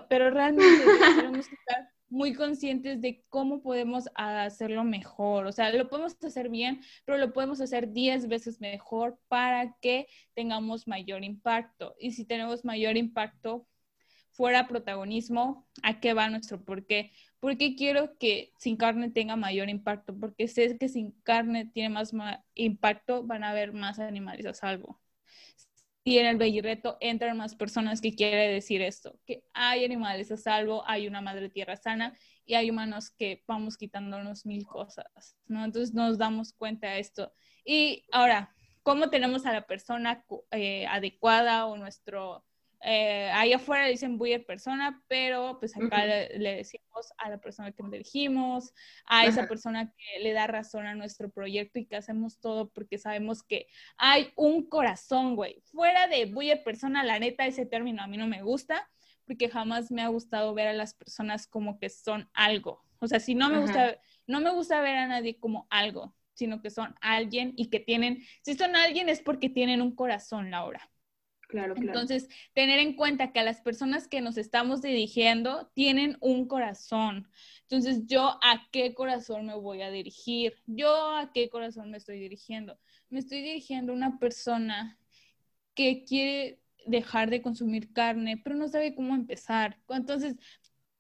[0.10, 5.48] pero realmente tenemos que estar muy conscientes de cómo podemos hacerlo mejor.
[5.48, 10.08] O sea, lo podemos hacer bien, pero lo podemos hacer 10 veces mejor para que
[10.34, 11.96] tengamos mayor impacto.
[12.00, 13.68] Y si tenemos mayor impacto,
[14.36, 17.12] fuera protagonismo, ¿a qué va nuestro por qué?
[17.40, 22.14] Porque quiero que sin carne tenga mayor impacto, porque sé que sin carne tiene más
[22.54, 25.00] impacto, van a haber más animales a salvo
[26.08, 30.38] y en el Bellirreto entran más personas que quiere decir esto, que hay animales a
[30.38, 32.16] salvo, hay una madre tierra sana
[32.46, 35.66] y hay humanos que vamos quitándonos mil cosas, ¿no?
[35.66, 37.34] Entonces nos damos cuenta de esto.
[37.66, 42.46] Y ahora, ¿cómo tenemos a la persona eh, adecuada o nuestro
[42.88, 47.82] eh, ahí afuera dicen a persona, pero pues acá le, decimos a la persona que
[47.82, 48.76] nos dirigimos,
[49.06, 53.00] a esa persona que le da razón a nuestro proyecto y que hacemos todo porque
[53.00, 53.68] sabemos que
[53.98, 55.64] hay un corazón, güey.
[55.64, 58.88] Fuera de buyer persona, la neta, ese término a mí no me gusta
[59.26, 62.86] porque jamás me ha gustado ver a las personas como que son algo.
[63.00, 66.62] O sea, si no me gusta, no me gusta ver a nadie como algo, sino
[66.62, 70.88] que son alguien y que tienen, si son alguien es porque tienen un corazón, Laura.
[71.76, 77.28] Entonces, tener en cuenta que a las personas que nos estamos dirigiendo tienen un corazón.
[77.62, 80.54] Entonces, ¿yo a qué corazón me voy a dirigir?
[80.68, 82.78] ¿Yo a qué corazón me estoy dirigiendo?
[83.10, 84.98] Me estoy dirigiendo a una persona
[85.74, 89.80] que quiere dejar de consumir carne, pero no sabe cómo empezar.
[89.90, 90.36] Entonces,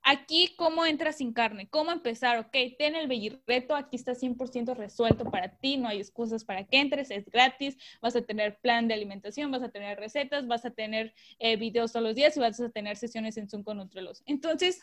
[0.07, 1.67] Aquí, ¿cómo entras sin carne?
[1.67, 2.37] ¿Cómo empezar?
[2.37, 6.79] Ok, ten el Bellirreto, aquí está 100% resuelto para ti, no hay excusas para que
[6.79, 10.69] entres, es gratis, vas a tener plan de alimentación, vas a tener recetas, vas a
[10.69, 14.21] tener eh, videos todos los días y vas a tener sesiones en Zoom con Nutrilos.
[14.27, 14.79] Entonces,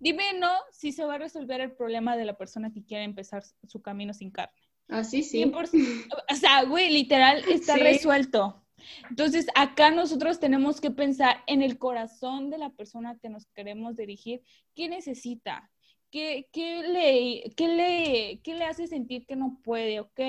[0.00, 3.42] dime no si se va a resolver el problema de la persona que quiere empezar
[3.66, 4.60] su camino sin carne.
[4.88, 5.50] Así sí.
[5.50, 8.67] o sea, güey, literal, está resuelto.
[9.10, 13.96] Entonces, acá nosotros tenemos que pensar en el corazón de la persona que nos queremos
[13.96, 14.42] dirigir.
[14.74, 15.70] ¿Qué necesita?
[16.10, 20.00] ¿Qué, le, le, le hace sentir que no puede?
[20.00, 20.20] Ok.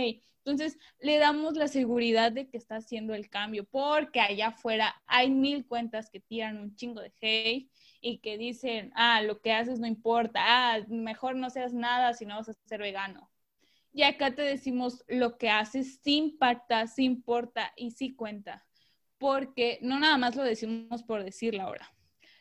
[0.45, 5.29] Entonces, le damos la seguridad de que está haciendo el cambio, porque allá afuera hay
[5.29, 7.69] mil cuentas que tiran un chingo de hate
[8.01, 12.25] y que dicen, ah, lo que haces no importa, ah, mejor no seas nada si
[12.25, 13.29] no vas a ser vegano.
[13.91, 18.65] Y acá te decimos lo que haces sí impacta, sí importa y sí cuenta.
[19.17, 21.93] Porque no nada más lo decimos por decirlo ahora.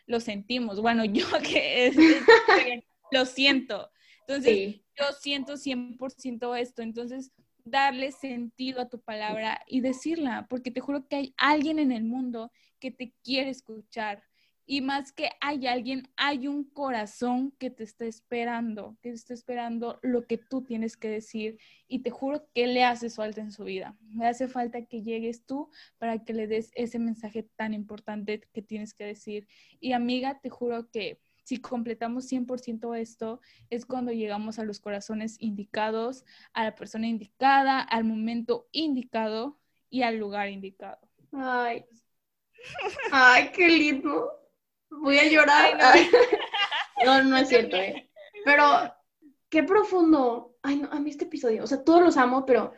[0.06, 0.80] Lo sentimos.
[0.80, 3.90] Bueno, yo que lo siento.
[4.26, 6.82] Entonces, yo siento 100% esto.
[6.82, 7.32] Entonces,
[7.64, 12.04] darle sentido a tu palabra y decirla, porque te juro que hay alguien en el
[12.04, 14.22] mundo que te quiere escuchar,
[14.70, 19.32] y más que hay alguien, hay un corazón que te está esperando, que te está
[19.32, 21.58] esperando lo que tú tienes que decir.
[21.86, 23.96] Y te juro que le hace falta en su vida.
[24.14, 28.60] Le hace falta que llegues tú para que le des ese mensaje tan importante que
[28.60, 29.48] tienes que decir.
[29.80, 33.40] Y amiga, te juro que si completamos 100% esto,
[33.70, 39.58] es cuando llegamos a los corazones indicados, a la persona indicada, al momento indicado
[39.88, 40.98] y al lugar indicado.
[41.32, 41.86] Ay,
[43.10, 44.37] ay, qué lindo
[44.90, 45.78] voy a llorar.
[47.04, 48.10] no, no, es cierto, ¿eh?
[48.44, 48.94] Pero
[49.48, 50.56] qué profundo.
[50.62, 52.72] Ay, no, a mí este episodio, o sea, todos los amo, pero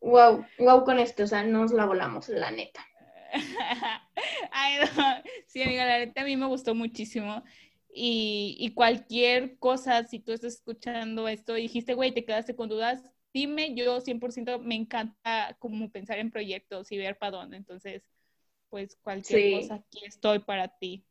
[0.00, 2.86] wow, wow con este, o sea, nos la volamos, la neta.
[4.52, 5.04] Ay, no.
[5.46, 7.42] Sí, amiga, la neta a mí me gustó muchísimo.
[7.94, 12.68] Y, y cualquier cosa, si tú estás escuchando esto y dijiste, güey, te quedaste con
[12.68, 13.02] dudas,
[13.34, 17.56] dime, yo 100% me encanta como pensar en proyectos y ver para dónde.
[17.56, 18.02] Entonces,
[18.70, 21.04] pues cualquier cosa, aquí estoy para ti.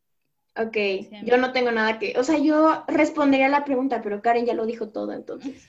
[0.54, 0.76] Ok,
[1.24, 4.52] yo no tengo nada que, o sea, yo respondería a la pregunta, pero Karen ya
[4.52, 5.68] lo dijo todo, entonces.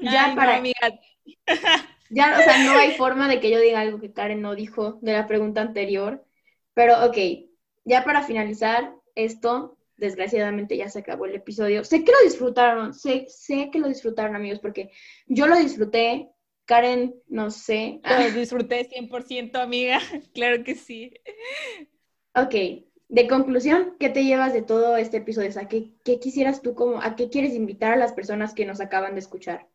[0.00, 0.72] Ya para mí.
[2.10, 4.98] Ya, o sea, no hay forma de que yo diga algo que Karen no dijo
[5.00, 6.24] de la pregunta anterior,
[6.74, 7.16] pero ok,
[7.84, 11.82] ya para finalizar esto, desgraciadamente ya se acabó el episodio.
[11.82, 14.90] Sé que lo disfrutaron, sé, sé que lo disfrutaron amigos, porque
[15.26, 16.28] yo lo disfruté,
[16.66, 18.00] Karen, no sé.
[18.04, 19.98] Lo disfruté 100%, amiga,
[20.34, 21.14] claro que sí.
[22.34, 22.54] Ok,
[23.08, 25.50] de conclusión, ¿qué te llevas de todo este episodio?
[25.50, 29.14] O ¿qué, quisieras tú como, a qué quieres invitar a las personas que nos acaban
[29.14, 29.68] de escuchar?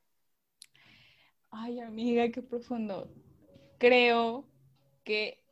[1.52, 3.12] Ay, amiga, qué profundo.
[3.78, 4.48] Creo
[5.04, 5.44] que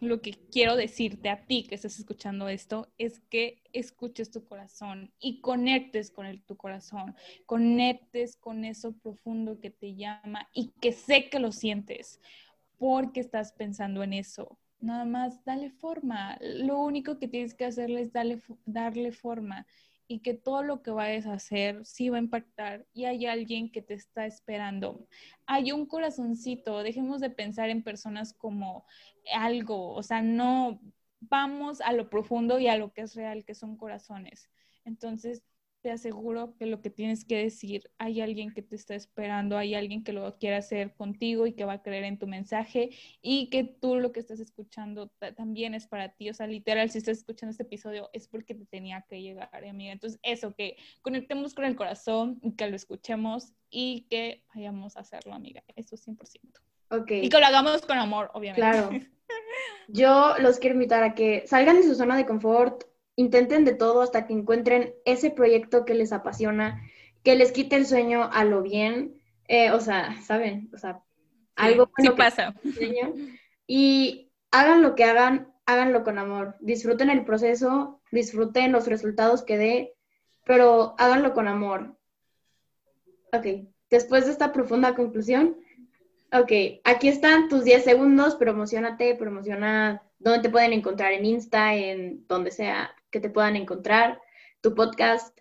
[0.00, 5.12] lo que quiero decirte a ti que estás escuchando esto es que escuches tu corazón
[5.20, 7.14] y conectes con el, tu corazón,
[7.46, 12.20] conectes con eso profundo que te llama y que sé que lo sientes
[12.78, 16.36] porque estás pensando en eso, Nada más dale forma.
[16.40, 19.66] Lo único que tienes que hacerle es darle, darle forma
[20.08, 23.70] y que todo lo que vayas a hacer sí va a impactar y hay alguien
[23.70, 25.06] que te está esperando.
[25.46, 28.84] Hay un corazoncito, dejemos de pensar en personas como
[29.32, 30.80] algo, o sea, no
[31.20, 34.50] vamos a lo profundo y a lo que es real, que son corazones.
[34.84, 35.44] Entonces,
[35.82, 39.74] te aseguro que lo que tienes que decir, hay alguien que te está esperando, hay
[39.74, 43.50] alguien que lo quiere hacer contigo y que va a creer en tu mensaje y
[43.50, 46.30] que tú lo que estás escuchando también es para ti.
[46.30, 49.92] O sea, literal, si estás escuchando este episodio es porque te tenía que llegar, amiga.
[49.92, 55.34] Entonces, eso, que conectemos con el corazón, que lo escuchemos y que vayamos a hacerlo,
[55.34, 55.64] amiga.
[55.74, 56.16] Eso 100%.
[56.90, 57.10] Ok.
[57.10, 58.60] Y que lo hagamos con amor, obviamente.
[58.60, 58.90] Claro.
[59.88, 62.84] Yo los quiero invitar a que salgan de su zona de confort,
[63.16, 66.82] intenten de todo hasta que encuentren ese proyecto que les apasiona,
[67.22, 70.70] que les quite el sueño a lo bien, eh, o sea, ¿saben?
[70.72, 71.02] O sea,
[71.56, 72.54] algo bueno pasa.
[73.66, 76.56] y hagan lo que hagan, háganlo con amor.
[76.60, 79.94] Disfruten el proceso, disfruten los resultados que dé,
[80.44, 81.96] pero háganlo con amor.
[83.32, 85.56] Ok, después de esta profunda conclusión,
[86.32, 86.52] ok,
[86.84, 92.50] aquí están tus 10 segundos, promocionate, promociona dónde te pueden encontrar en Insta, en donde
[92.50, 94.20] sea que te puedan encontrar.
[94.60, 95.38] Tu podcast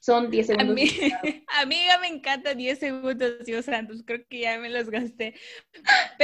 [0.00, 0.76] son 10 segundos.
[1.60, 5.34] amiga, me encanta 10 segundos, Dios santos, creo que ya me los gasté.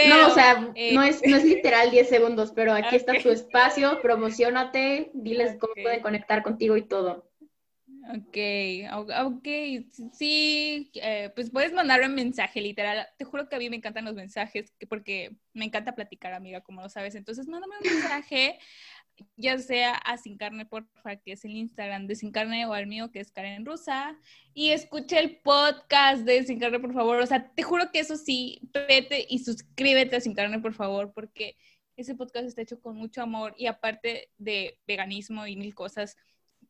[0.08, 3.28] no, o sea, eh, no, es, no es literal 10 segundos, pero aquí está tu
[3.28, 7.30] espacio, promocionate, diles cómo pueden conectar contigo y todo.
[8.08, 8.36] Ok,
[9.24, 9.48] ok,
[10.12, 13.08] sí, eh, pues puedes mandar un mensaje literal.
[13.18, 16.82] Te juro que a mí me encantan los mensajes porque me encanta platicar, amiga, como
[16.82, 17.16] lo sabes.
[17.16, 18.60] Entonces, mándame un mensaje,
[19.36, 22.86] ya sea a Sin Carne, porfa, que es el Instagram de Sin Carne, o al
[22.86, 24.18] mío, que es Karen Rusa.
[24.54, 27.20] Y escuche el podcast de Sin Carne, por favor.
[27.20, 31.12] O sea, te juro que eso sí, vete y suscríbete a Sin Carne, por favor,
[31.12, 31.56] porque
[31.96, 36.16] ese podcast está hecho con mucho amor y aparte de veganismo y mil cosas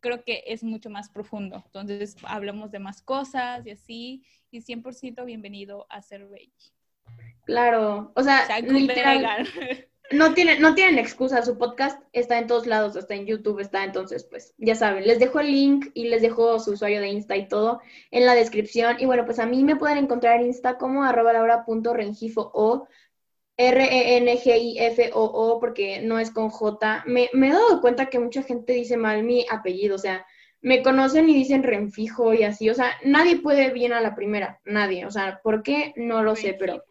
[0.01, 1.63] creo que es mucho más profundo.
[1.67, 6.73] Entonces, hablamos de más cosas y así, y 100% bienvenido a ser Veggie.
[7.45, 8.47] Claro, o sea,
[10.13, 13.85] no, tienen, no tienen excusa, su podcast está en todos lados, está en YouTube, está,
[13.85, 17.37] entonces, pues, ya saben, les dejo el link y les dejo su usuario de Insta
[17.37, 17.81] y todo
[18.11, 18.97] en la descripción.
[19.01, 22.87] Y bueno, pues a mí me pueden encontrar en Insta como arroba laura.rengifo o
[23.57, 27.05] R-E-N-G-I-F-O-O, porque no es con J.
[27.07, 30.27] Me, he dado cuenta que mucha gente dice mal mi apellido, o sea,
[30.61, 34.61] me conocen y dicen Renfijo y así, o sea, nadie puede bien a la primera,
[34.65, 35.93] nadie, o sea, ¿por qué?
[35.97, 36.85] No lo sé, pero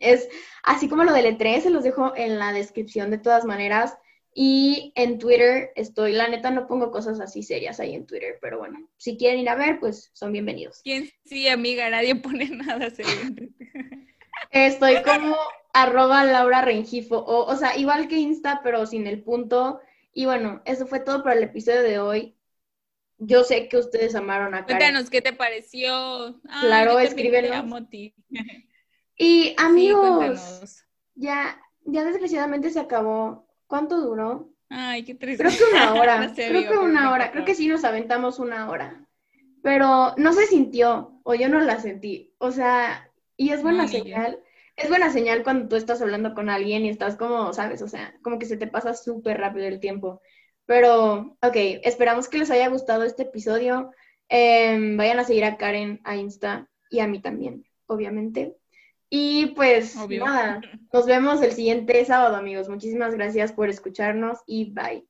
[0.00, 0.28] es
[0.62, 3.96] así como lo del E3, se los dejo en la descripción de todas maneras.
[4.34, 8.58] Y en Twitter estoy, la neta no pongo cosas así serias ahí en Twitter, pero
[8.58, 10.80] bueno, si quieren ir a ver, pues son bienvenidos.
[10.82, 11.10] ¿Quién?
[11.26, 13.12] Sí, amiga, nadie pone nada serio.
[14.50, 15.36] Estoy como
[15.74, 19.80] arroba Laura Rengifo, o, o sea, igual que Insta, pero sin el punto.
[20.14, 22.36] Y bueno, eso fue todo para el episodio de hoy.
[23.18, 24.78] Yo sé que ustedes amaron a Karen.
[24.78, 26.40] Cuéntanos qué te pareció.
[26.60, 27.64] claro, escríbenos.
[29.22, 33.46] Y amigos, ya, ya desgraciadamente se acabó.
[33.68, 34.50] ¿Cuánto duró?
[34.68, 35.44] Ay, qué triste.
[35.44, 36.32] Creo que una hora.
[36.34, 37.30] creo que una hora.
[37.30, 39.06] Creo que sí nos aventamos una hora.
[39.62, 42.34] Pero no se sintió, o yo no la sentí.
[42.38, 44.40] O sea, y es buena señal.
[44.74, 48.18] Es buena señal cuando tú estás hablando con alguien y estás como, sabes, o sea,
[48.22, 50.20] como que se te pasa súper rápido el tiempo.
[50.66, 51.54] Pero, ok,
[51.84, 53.92] esperamos que les haya gustado este episodio.
[54.28, 58.56] Em, vayan a seguir a Karen a Insta y a mí también, obviamente.
[59.14, 62.70] Y pues nada, nos vemos el siguiente sábado, amigos.
[62.70, 65.06] Muchísimas gracias por escucharnos y bye.